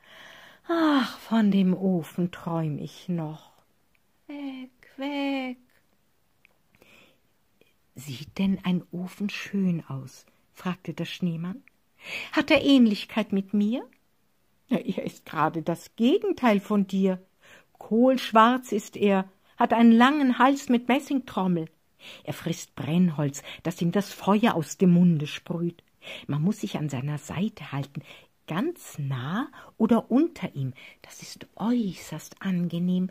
Ach, 0.67 1.19
von 1.19 1.51
dem 1.51 1.73
Ofen 1.73 2.31
träum 2.31 2.79
ich 2.79 3.07
noch. 3.07 3.53
Weg, 4.27 4.71
weg. 4.97 5.57
Sieht 7.95 8.26
denn 8.37 8.59
ein 8.63 8.83
Ofen 8.91 9.29
schön 9.29 9.83
aus? 9.87 10.25
fragte 10.53 10.93
der 10.93 11.05
Schneemann. 11.05 11.63
Hat 12.31 12.51
er 12.51 12.63
Ähnlichkeit 12.63 13.31
mit 13.31 13.53
mir? 13.53 13.87
Ja, 14.69 14.77
er 14.77 15.03
ist 15.05 15.25
gerade 15.25 15.61
das 15.61 15.95
Gegenteil 15.95 16.59
von 16.59 16.87
dir. 16.87 17.21
Kohlschwarz 17.77 18.71
ist 18.71 18.97
er, 18.97 19.29
hat 19.55 19.73
einen 19.73 19.91
langen 19.91 20.39
Hals 20.39 20.69
mit 20.69 20.87
Messingtrommel. 20.87 21.69
Er 22.23 22.33
frisst 22.33 22.75
Brennholz, 22.75 23.43
das 23.63 23.81
ihm 23.81 23.91
das 23.91 24.13
Feuer 24.13 24.55
aus 24.55 24.77
dem 24.77 24.91
Munde 24.91 25.27
sprüht. 25.27 25.83
Man 26.27 26.41
muss 26.41 26.61
sich 26.61 26.77
an 26.77 26.89
seiner 26.89 27.17
Seite 27.17 27.71
halten, 27.71 28.01
ganz 28.47 28.97
nah 28.97 29.49
oder 29.77 30.09
unter 30.09 30.55
ihm. 30.55 30.73
Das 31.01 31.21
ist 31.21 31.47
äußerst 31.55 32.41
angenehm. 32.41 33.09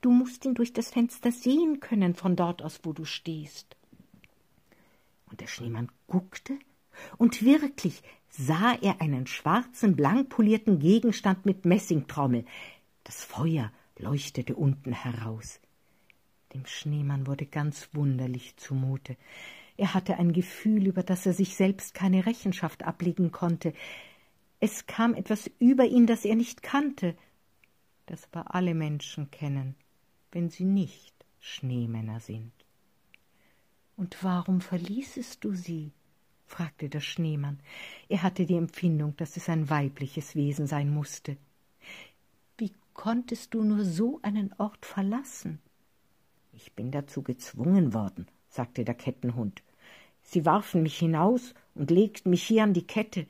Du 0.00 0.10
musst 0.10 0.44
ihn 0.44 0.54
durch 0.54 0.72
das 0.72 0.90
Fenster 0.90 1.32
sehen 1.32 1.80
können 1.80 2.14
von 2.14 2.36
dort 2.36 2.62
aus, 2.62 2.80
wo 2.84 2.92
du 2.92 3.04
stehst. 3.04 3.76
Und 5.30 5.40
der 5.40 5.46
Schneemann 5.46 5.90
guckte, 6.06 6.58
und 7.18 7.42
wirklich 7.42 8.02
sah 8.28 8.74
er 8.74 9.00
einen 9.00 9.26
schwarzen, 9.26 9.96
blank 9.96 10.30
polierten 10.30 10.78
Gegenstand 10.78 11.46
mit 11.46 11.64
Messingtrommel. 11.64 12.44
Das 13.04 13.24
Feuer 13.24 13.72
leuchtete 13.98 14.54
unten 14.56 14.92
heraus. 14.92 15.60
Dem 16.54 16.66
Schneemann 16.66 17.26
wurde 17.26 17.46
ganz 17.46 17.88
wunderlich 17.92 18.56
zumute. 18.56 19.16
Er 19.76 19.94
hatte 19.94 20.16
ein 20.16 20.32
Gefühl, 20.32 20.86
über 20.86 21.02
das 21.02 21.26
er 21.26 21.34
sich 21.34 21.54
selbst 21.54 21.92
keine 21.94 22.24
Rechenschaft 22.24 22.82
ablegen 22.84 23.30
konnte. 23.30 23.74
Es 24.58 24.86
kam 24.86 25.14
etwas 25.14 25.50
über 25.58 25.84
ihn, 25.84 26.06
das 26.06 26.24
er 26.24 26.34
nicht 26.34 26.62
kannte, 26.62 27.16
das 28.06 28.26
aber 28.32 28.54
alle 28.54 28.74
Menschen 28.74 29.30
kennen, 29.30 29.74
wenn 30.32 30.48
sie 30.48 30.64
nicht 30.64 31.14
Schneemänner 31.40 32.20
sind. 32.20 32.52
Und 33.96 34.22
warum 34.22 34.60
verließest 34.60 35.42
du 35.42 35.54
sie? 35.54 35.92
fragte 36.44 36.88
der 36.88 37.00
Schneemann. 37.00 37.58
Er 38.08 38.22
hatte 38.22 38.46
die 38.46 38.56
Empfindung, 38.56 39.16
dass 39.16 39.36
es 39.36 39.48
ein 39.48 39.68
weibliches 39.68 40.36
Wesen 40.36 40.66
sein 40.66 40.90
musste. 40.90 41.36
Wie 42.56 42.72
konntest 42.94 43.54
du 43.54 43.64
nur 43.64 43.84
so 43.84 44.20
einen 44.22 44.54
Ort 44.58 44.86
verlassen? 44.86 45.58
Ich 46.52 46.72
bin 46.72 46.90
dazu 46.90 47.22
gezwungen 47.22 47.92
worden, 47.92 48.26
sagte 48.48 48.84
der 48.84 48.94
Kettenhund. 48.94 49.62
Sie 50.22 50.44
warfen 50.44 50.82
mich 50.82 50.98
hinaus 50.98 51.54
und 51.74 51.90
legten 51.90 52.30
mich 52.30 52.42
hier 52.42 52.62
an 52.62 52.72
die 52.72 52.86
Kette. 52.86 53.26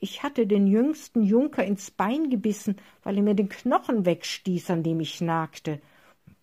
Ich 0.00 0.22
hatte 0.22 0.46
den 0.46 0.66
jüngsten 0.66 1.22
Junker 1.22 1.64
ins 1.64 1.90
Bein 1.90 2.30
gebissen, 2.30 2.76
weil 3.02 3.16
er 3.16 3.22
mir 3.22 3.34
den 3.34 3.48
Knochen 3.48 4.04
wegstieß, 4.04 4.70
an 4.70 4.82
dem 4.82 5.00
ich 5.00 5.20
nagte. 5.20 5.80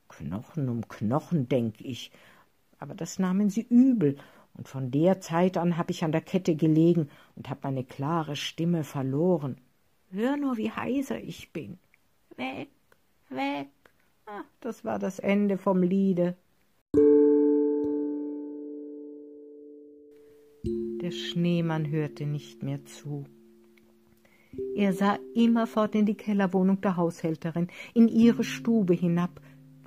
Knochen 0.09 0.67
um 0.67 0.87
Knochen, 0.87 1.47
denk 1.47 1.79
ich, 1.79 2.11
aber 2.81 2.95
das 2.95 3.19
nahmen 3.19 3.49
sie 3.49 3.65
übel, 3.69 4.17
und 4.53 4.67
von 4.67 4.91
der 4.91 5.21
Zeit 5.21 5.55
an 5.55 5.77
habe 5.77 5.91
ich 5.91 6.03
an 6.03 6.11
der 6.11 6.21
Kette 6.21 6.55
gelegen 6.55 7.09
und 7.35 7.49
habe 7.49 7.61
meine 7.63 7.85
klare 7.85 8.35
Stimme 8.35 8.83
verloren. 8.83 9.57
Hör 10.09 10.35
nur, 10.35 10.57
wie 10.57 10.71
heiser 10.71 11.21
ich 11.21 11.53
bin. 11.53 11.77
Weg, 12.35 12.69
weg. 13.29 13.69
Ah, 14.25 14.43
das 14.59 14.83
war 14.83 14.99
das 14.99 15.19
Ende 15.19 15.57
vom 15.57 15.83
Liede. 15.83 16.35
Der 21.01 21.11
Schneemann 21.11 21.89
hörte 21.89 22.25
nicht 22.25 22.61
mehr 22.61 22.83
zu. 22.85 23.25
Er 24.75 24.93
sah 24.93 25.17
immerfort 25.33 25.95
in 25.95 26.05
die 26.05 26.15
Kellerwohnung 26.15 26.81
der 26.81 26.97
Haushälterin, 26.97 27.67
in 27.93 28.07
ihre 28.07 28.43
Stube 28.43 28.93
hinab, 28.93 29.39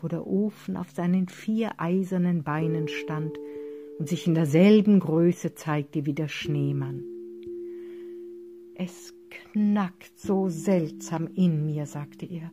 wo 0.05 0.09
der 0.09 0.27
Ofen 0.27 0.77
auf 0.77 0.91
seinen 0.91 1.29
vier 1.29 1.81
eisernen 1.81 2.45
Beinen 2.45 2.89
stand 2.89 3.39
und 3.99 4.07
sich 4.07 4.27
in 4.27 4.35
derselben 4.35 5.01
Größe 5.01 5.55
zeigte 5.55 6.05
wie 6.05 6.13
der 6.13 6.29
Schneemann. 6.29 7.03
Es 8.75 9.15
knackt 9.31 10.19
so 10.19 10.51
seltsam 10.51 11.27
in 11.35 11.65
mir, 11.65 11.87
sagte 11.87 12.27
er. 12.27 12.53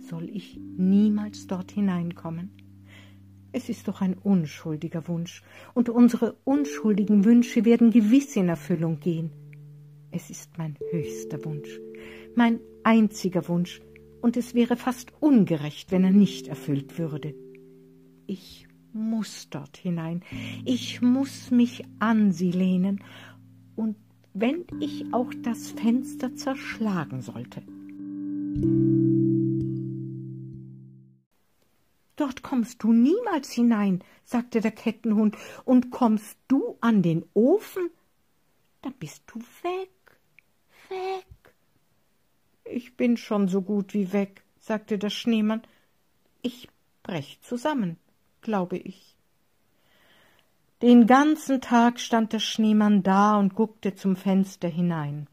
Soll 0.00 0.28
ich 0.28 0.58
niemals 0.76 1.46
dort 1.46 1.70
hineinkommen? 1.70 2.50
Es 3.52 3.68
ist 3.68 3.86
doch 3.86 4.00
ein 4.00 4.14
unschuldiger 4.14 5.06
Wunsch, 5.06 5.44
und 5.72 5.88
unsere 5.88 6.36
unschuldigen 6.42 7.24
Wünsche 7.24 7.64
werden 7.64 7.92
gewiss 7.92 8.34
in 8.34 8.48
Erfüllung 8.48 8.98
gehen. 8.98 9.30
Es 10.10 10.30
ist 10.30 10.58
mein 10.58 10.76
höchster 10.90 11.44
Wunsch, 11.44 11.78
mein 12.34 12.58
einziger 12.82 13.46
Wunsch, 13.46 13.80
und 14.26 14.36
es 14.36 14.54
wäre 14.54 14.76
fast 14.76 15.12
ungerecht, 15.20 15.92
wenn 15.92 16.02
er 16.02 16.10
nicht 16.10 16.48
erfüllt 16.48 16.98
würde. 16.98 17.32
Ich 18.26 18.66
muss 18.92 19.48
dort 19.50 19.76
hinein, 19.76 20.24
ich 20.64 21.00
muss 21.00 21.52
mich 21.52 21.84
an 22.00 22.32
sie 22.32 22.50
lehnen, 22.50 23.04
und 23.76 23.94
wenn 24.34 24.64
ich 24.80 25.14
auch 25.14 25.32
das 25.44 25.70
Fenster 25.70 26.34
zerschlagen 26.34 27.22
sollte. 27.22 27.62
Dort 32.16 32.42
kommst 32.42 32.82
du 32.82 32.92
niemals 32.92 33.52
hinein, 33.52 34.02
sagte 34.24 34.60
der 34.60 34.72
Kettenhund, 34.72 35.36
und 35.64 35.92
kommst 35.92 36.36
du 36.48 36.76
an 36.80 37.00
den 37.00 37.24
Ofen, 37.32 37.90
dann 38.82 38.94
bist 38.94 39.22
du 39.28 39.38
weg, 39.62 40.18
weg. 40.88 41.35
Ich 42.70 42.96
bin 42.96 43.16
schon 43.16 43.48
so 43.48 43.62
gut 43.62 43.94
wie 43.94 44.12
weg, 44.12 44.42
sagte 44.58 44.98
der 44.98 45.10
Schneemann. 45.10 45.62
Ich 46.42 46.68
brech 47.02 47.38
zusammen, 47.42 47.96
glaube 48.40 48.76
ich. 48.76 49.16
Den 50.82 51.06
ganzen 51.06 51.60
Tag 51.60 52.00
stand 52.00 52.32
der 52.32 52.38
Schneemann 52.38 53.02
da 53.02 53.38
und 53.38 53.54
guckte 53.54 53.94
zum 53.94 54.16
Fenster 54.16 54.68
hinein. 54.68 55.26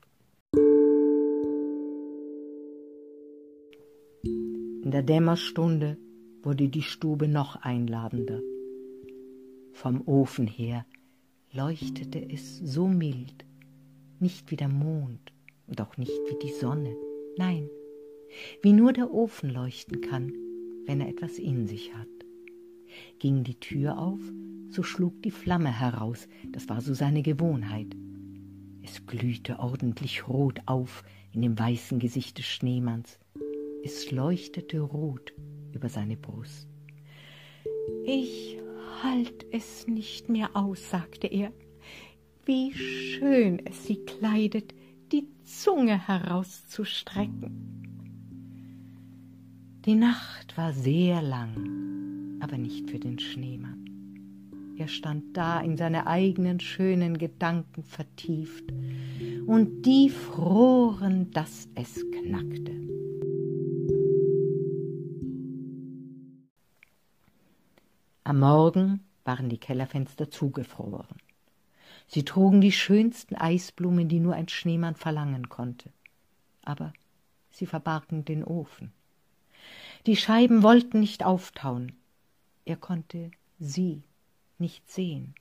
In 4.24 4.92
der 4.92 5.04
Dämmerstunde 5.04 5.98
wurde 6.44 6.70
die 6.70 6.82
Stube 6.82 7.28
noch 7.28 7.56
einladender. 7.58 8.40
Vom 9.74 10.08
Ofen 10.08 10.48
her 10.48 10.86
leuchtete 11.52 12.20
es 12.20 12.60
so 12.60 12.88
mild, 12.88 13.46
nicht 14.20 14.52
wie 14.52 14.56
der 14.56 14.70
Mond 14.70 15.34
und 15.68 15.82
auch 15.82 15.98
nicht 15.98 16.12
wie 16.30 16.40
die 16.48 16.54
Sonne. 16.54 16.96
Nein, 17.38 17.70
wie 18.62 18.74
nur 18.74 18.94
der 18.94 19.12
Ofen 19.12 19.50
leuchten 19.50 20.02
kann, 20.02 20.34
wenn 20.86 21.02
er 21.02 21.10
etwas 21.10 21.40
in 21.40 21.66
sich 21.66 21.94
hat. 21.96 22.08
Ging 23.20 23.44
die 23.44 23.60
Tür 23.60 23.98
auf, 23.98 24.20
so 24.70 24.84
schlug 24.84 25.22
die 25.24 25.32
Flamme 25.32 25.80
heraus, 25.80 26.28
das 26.52 26.70
war 26.70 26.82
so 26.82 26.94
seine 26.94 27.24
Gewohnheit. 27.24 27.96
Es 28.84 29.06
glühte 29.06 29.60
ordentlich 29.60 30.28
rot 30.28 30.60
auf, 30.66 31.04
in 31.32 31.42
dem 31.42 31.58
weißen 31.58 32.00
Gesicht 32.00 32.38
des 32.38 32.46
Schneemanns. 32.46 33.18
Es 33.84 34.12
leuchtete 34.12 34.82
rot 34.82 35.34
über 35.72 35.90
seine 35.90 36.18
Brust. 36.18 36.68
Ich 38.06 38.60
halt 39.02 39.46
es 39.52 39.88
nicht 39.88 40.30
mehr 40.30 40.56
aus, 40.56 40.90
sagte 40.90 41.28
er. 41.28 41.52
Wie 42.46 42.74
schön 42.74 43.66
es 43.66 43.86
sie 43.86 43.98
kleidet, 44.06 44.74
die 45.14 45.28
Zunge 45.46 46.08
herauszustrecken. 46.08 47.70
Die 49.86 49.96
Nacht 49.96 50.58
war 50.58 50.74
sehr 50.74 51.22
lang, 51.22 52.40
aber 52.42 52.58
nicht 52.58 52.90
für 52.90 52.98
den 52.98 53.20
Schneemann. 53.20 54.74
Er 54.76 54.88
stand 54.88 55.38
da 55.38 55.62
in 55.62 55.78
seine 55.78 56.08
eigenen 56.08 56.60
schönen 56.60 57.18
Gedanken 57.20 57.84
vertieft, 57.84 58.64
und 59.46 59.84
die 59.84 60.10
froren, 60.10 61.30
dass 61.32 61.70
es 61.76 62.04
knackte. 62.10 62.72
Am 68.24 68.40
Morgen 68.40 69.02
waren 69.26 69.50
die 69.50 69.60
Kellerfenster 69.60 70.32
zugefroren. 70.32 71.18
Sie 72.08 72.24
trugen 72.24 72.62
die 72.62 72.72
schönsten 72.72 73.36
Eisblumen, 73.36 74.08
die 74.08 74.20
nur 74.20 74.36
ein 74.36 74.48
Schneemann 74.48 74.96
verlangen 74.96 75.50
konnte. 75.50 75.92
Aber 76.64 76.94
sie 77.50 77.66
verbargen 77.66 78.26
den 78.26 78.44
Ofen. 78.44 78.92
Die 80.06 80.16
Scheiben 80.16 80.64
wollten 80.64 81.00
nicht 81.00 81.24
auftauen. 81.24 81.94
Er 82.66 82.78
konnte 82.78 83.32
sie 83.60 84.04
nicht 84.58 84.90
sehen. 84.90 85.34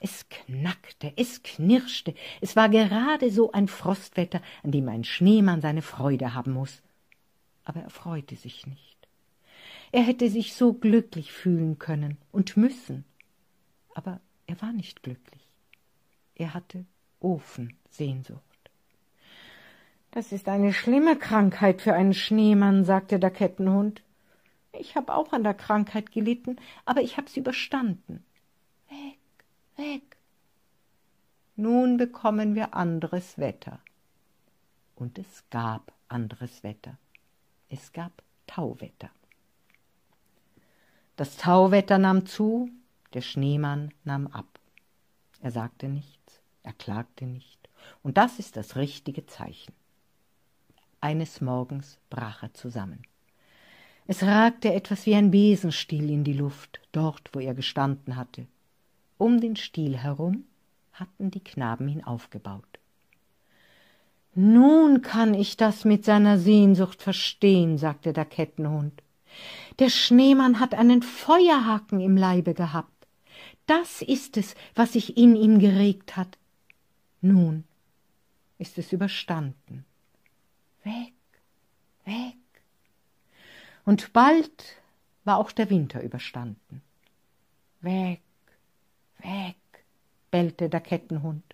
Es 0.00 0.28
knackte, 0.28 1.12
es 1.16 1.42
knirschte, 1.42 2.14
es 2.40 2.56
war 2.56 2.68
gerade 2.68 3.30
so 3.30 3.52
ein 3.52 3.68
Frostwetter, 3.68 4.40
an 4.62 4.72
dem 4.72 4.88
ein 4.88 5.04
Schneemann 5.04 5.60
seine 5.60 5.82
Freude 5.82 6.34
haben 6.34 6.52
muss. 6.52 6.82
Aber 7.64 7.80
er 7.80 7.90
freute 7.90 8.36
sich 8.36 8.66
nicht. 8.66 8.96
Er 9.92 10.02
hätte 10.02 10.30
sich 10.30 10.54
so 10.54 10.72
glücklich 10.72 11.32
fühlen 11.32 11.78
können 11.78 12.16
und 12.32 12.56
müssen. 12.56 13.04
Aber 13.94 14.20
er 14.46 14.60
war 14.62 14.72
nicht 14.72 15.02
glücklich. 15.02 15.42
Er 16.34 16.54
hatte 16.54 16.84
Ofensehnsucht. 17.20 18.40
Das 20.10 20.32
ist 20.32 20.48
eine 20.48 20.72
schlimme 20.72 21.16
Krankheit 21.16 21.80
für 21.80 21.94
einen 21.94 22.14
Schneemann, 22.14 22.84
sagte 22.84 23.18
der 23.18 23.30
Kettenhund. 23.30 24.02
Ich 24.72 24.96
habe 24.96 25.14
auch 25.14 25.32
an 25.32 25.42
der 25.42 25.54
Krankheit 25.54 26.12
gelitten, 26.12 26.56
aber 26.84 27.00
ich 27.00 27.16
habe 27.16 27.30
sie 27.30 27.40
überstanden. 27.40 28.24
Weg, 28.88 29.18
weg. 29.76 30.16
Nun 31.56 31.96
bekommen 31.96 32.54
wir 32.54 32.74
anderes 32.74 33.38
Wetter. 33.38 33.80
Und 34.96 35.18
es 35.18 35.44
gab 35.50 35.92
anderes 36.08 36.62
Wetter. 36.62 36.98
Es 37.68 37.92
gab 37.92 38.22
Tauwetter. 38.46 39.10
Das 41.16 41.36
Tauwetter 41.36 41.98
nahm 41.98 42.26
zu, 42.26 42.70
der 43.14 43.20
Schneemann 43.20 43.92
nahm 44.04 44.26
ab. 44.26 44.58
Er 45.40 45.50
sagte 45.50 45.88
nichts, 45.88 46.21
er 46.62 46.72
klagte 46.72 47.26
nicht, 47.26 47.68
und 48.02 48.16
das 48.16 48.38
ist 48.38 48.56
das 48.56 48.76
richtige 48.76 49.26
Zeichen. 49.26 49.72
Eines 51.00 51.40
Morgens 51.40 51.98
brach 52.10 52.42
er 52.42 52.54
zusammen. 52.54 53.02
Es 54.06 54.22
ragte 54.22 54.72
etwas 54.72 55.06
wie 55.06 55.14
ein 55.14 55.30
Besenstiel 55.30 56.10
in 56.10 56.24
die 56.24 56.32
Luft, 56.32 56.80
dort, 56.92 57.30
wo 57.32 57.40
er 57.40 57.54
gestanden 57.54 58.16
hatte. 58.16 58.46
Um 59.18 59.40
den 59.40 59.56
Stiel 59.56 59.96
herum 59.96 60.44
hatten 60.92 61.30
die 61.30 61.42
Knaben 61.42 61.88
ihn 61.88 62.04
aufgebaut. 62.04 62.78
Nun 64.34 65.02
kann 65.02 65.34
ich 65.34 65.56
das 65.56 65.84
mit 65.84 66.04
seiner 66.04 66.38
Sehnsucht 66.38 67.02
verstehen, 67.02 67.78
sagte 67.78 68.12
der 68.12 68.24
Kettenhund. 68.24 69.02
Der 69.78 69.90
Schneemann 69.90 70.58
hat 70.58 70.74
einen 70.74 71.02
Feuerhaken 71.02 72.00
im 72.00 72.16
Leibe 72.16 72.54
gehabt. 72.54 72.90
Das 73.66 74.02
ist 74.02 74.36
es, 74.36 74.54
was 74.74 74.94
sich 74.94 75.16
in 75.16 75.36
ihm 75.36 75.58
geregt 75.58 76.16
hat. 76.16 76.38
Nun 77.22 77.64
ist 78.58 78.78
es 78.78 78.92
überstanden. 78.92 79.84
Weg, 80.82 81.14
weg. 82.04 82.36
Und 83.84 84.12
bald 84.12 84.76
war 85.24 85.38
auch 85.38 85.52
der 85.52 85.70
Winter 85.70 86.02
überstanden. 86.02 86.82
Weg, 87.80 88.20
weg, 89.18 89.56
bellte 90.30 90.68
der 90.68 90.80
Kettenhund. 90.80 91.44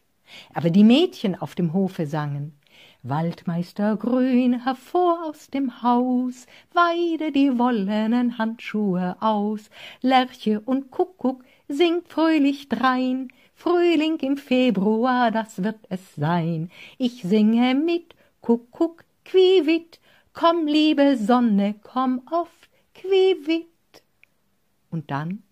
Aber 0.53 0.71
die 0.71 0.85
Mädchen 0.85 1.35
auf 1.35 1.55
dem 1.55 1.73
Hofe 1.73 2.07
sangen 2.07 2.59
Waldmeister 3.03 3.97
Grün, 3.97 4.65
hervor 4.65 5.25
aus 5.25 5.49
dem 5.49 5.83
Haus, 5.83 6.47
weide 6.73 7.33
die 7.33 7.59
wollenen 7.59 8.39
Handschuhe 8.39 9.17
aus, 9.21 9.71
Lerche 10.01 10.61
und 10.61 10.91
Kuckuck 10.91 11.45
singt 11.69 12.09
fröhlich 12.09 12.69
drein, 12.69 13.29
Frühling 13.59 14.18
im 14.21 14.37
Februar, 14.37 15.33
das 15.33 15.64
wird 15.64 15.81
es 15.88 16.14
sein. 16.14 16.71
Ich 16.97 17.23
singe 17.23 17.75
mit, 17.75 18.14
Kuckuck, 18.40 19.05
quievit, 19.25 19.99
komm, 20.33 20.68
liebe 20.68 21.16
Sonne, 21.16 21.75
komm 21.83 22.23
oft, 22.31 22.71
quievit. 22.94 23.66
Und 24.90 25.11
dann 25.11 25.42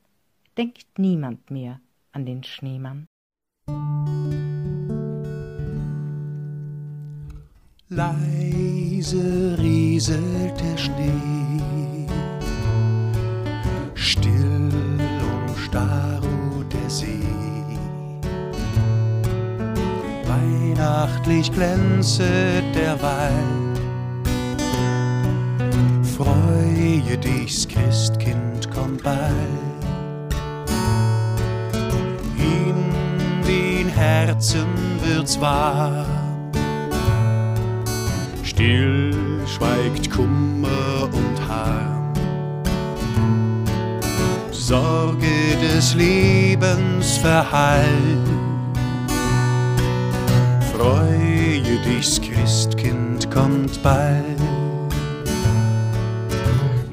denkt 0.57 0.87
niemand 0.99 1.51
mehr 1.51 1.81
an 2.13 2.25
den 2.27 2.45
Schneemann. 2.45 3.09
Leise 7.89 9.59
rieselt 9.61 10.61
der 10.61 10.77
Schnee, 10.77 12.07
still 13.97 14.71
und 15.49 15.59
starr 15.59 16.23
ruht 16.23 16.73
der 16.73 16.89
See. 16.89 17.16
Weihnachtlich 20.77 21.51
glänzet 21.53 22.75
der 22.75 23.01
Wald, 23.01 23.81
freue 26.19 27.17
dich's 27.17 27.67
Christkind 27.67 28.71
kommt 28.71 29.03
bald. 29.03 29.33
In 32.37 33.47
den 33.47 33.89
Herzen 33.89 34.67
wird's 35.03 35.41
wahr 35.41 36.05
Still 38.43 39.15
schweigt 39.47 40.11
Kummer 40.11 41.09
und 41.11 41.49
Harm. 41.49 42.13
Sorge 44.51 45.57
des 45.63 45.95
Lebens 45.95 47.17
verhallt. 47.17 48.36
Freue 50.87 51.81
dich, 51.85 52.23
Christkind 52.23 53.29
kommt 53.33 53.83
bald. 53.83 54.41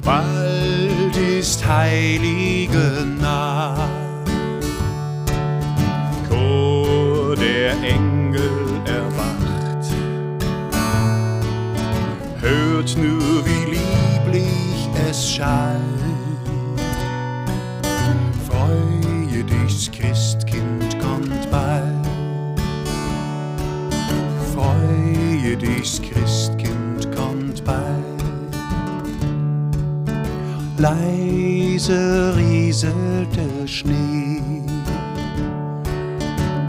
Bald 0.02 1.16
ist 1.16 1.64
Heilige 1.64 3.06
Nacht. 3.22 3.92
Chor 6.28 7.36
der 7.36 7.74
Engel 7.84 8.64
hört 12.42 12.98
nur, 12.98 13.46
wie 13.46 13.76
lieblich 13.76 14.90
es 15.08 15.30
schallt. 15.34 15.93
Leise 30.78 32.34
rieselt 32.36 33.30
der 33.36 33.68
Schnee. 33.68 34.42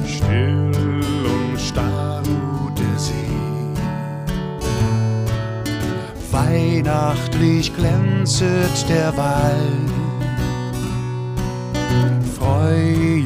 Still 0.06 0.70
und 1.24 1.58
starr 1.58 2.18
ruht 2.18 2.78
der 2.78 2.98
See. 2.98 3.14
Weihnachtlich 6.30 7.74
glänzet 7.74 8.88
der 8.88 9.16
Wald. 9.16 9.90
Freue 12.38 13.23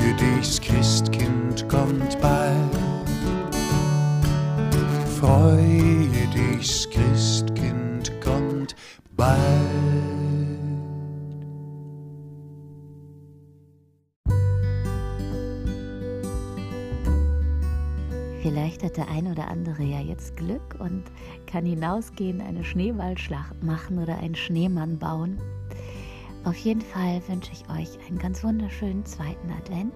ein 19.18 19.26
oder 19.26 19.48
andere 19.48 19.82
ja 19.82 20.00
jetzt 20.00 20.36
Glück 20.36 20.76
und 20.78 21.04
kann 21.46 21.64
hinausgehen, 21.64 22.40
eine 22.40 22.64
Schneeballschlacht 22.64 23.62
machen 23.62 23.98
oder 23.98 24.18
einen 24.18 24.36
Schneemann 24.36 24.98
bauen. 24.98 25.38
Auf 26.44 26.56
jeden 26.56 26.80
Fall 26.80 27.20
wünsche 27.26 27.50
ich 27.52 27.68
euch 27.68 27.98
einen 28.06 28.18
ganz 28.18 28.44
wunderschönen 28.44 29.04
zweiten 29.04 29.50
Advent 29.50 29.94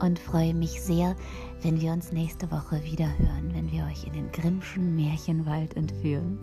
und 0.00 0.18
freue 0.18 0.54
mich 0.54 0.80
sehr, 0.80 1.16
wenn 1.62 1.80
wir 1.80 1.92
uns 1.92 2.12
nächste 2.12 2.50
Woche 2.50 2.82
wieder 2.84 3.06
hören, 3.18 3.50
wenn 3.52 3.70
wir 3.72 3.84
euch 3.84 4.04
in 4.06 4.12
den 4.12 4.30
Grimmschen 4.30 4.94
Märchenwald 4.94 5.76
entführen. 5.76 6.38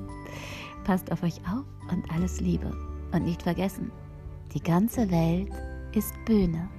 Passt 0.84 1.12
auf 1.12 1.24
euch 1.24 1.40
auf 1.42 1.66
und 1.92 2.12
alles 2.14 2.42
Liebe. 2.42 2.76
Und 3.14 3.26
nicht 3.26 3.44
vergessen, 3.44 3.92
die 4.54 4.64
ganze 4.64 5.10
Welt 5.12 5.52
ist 5.94 6.14
Bühne. 6.26 6.70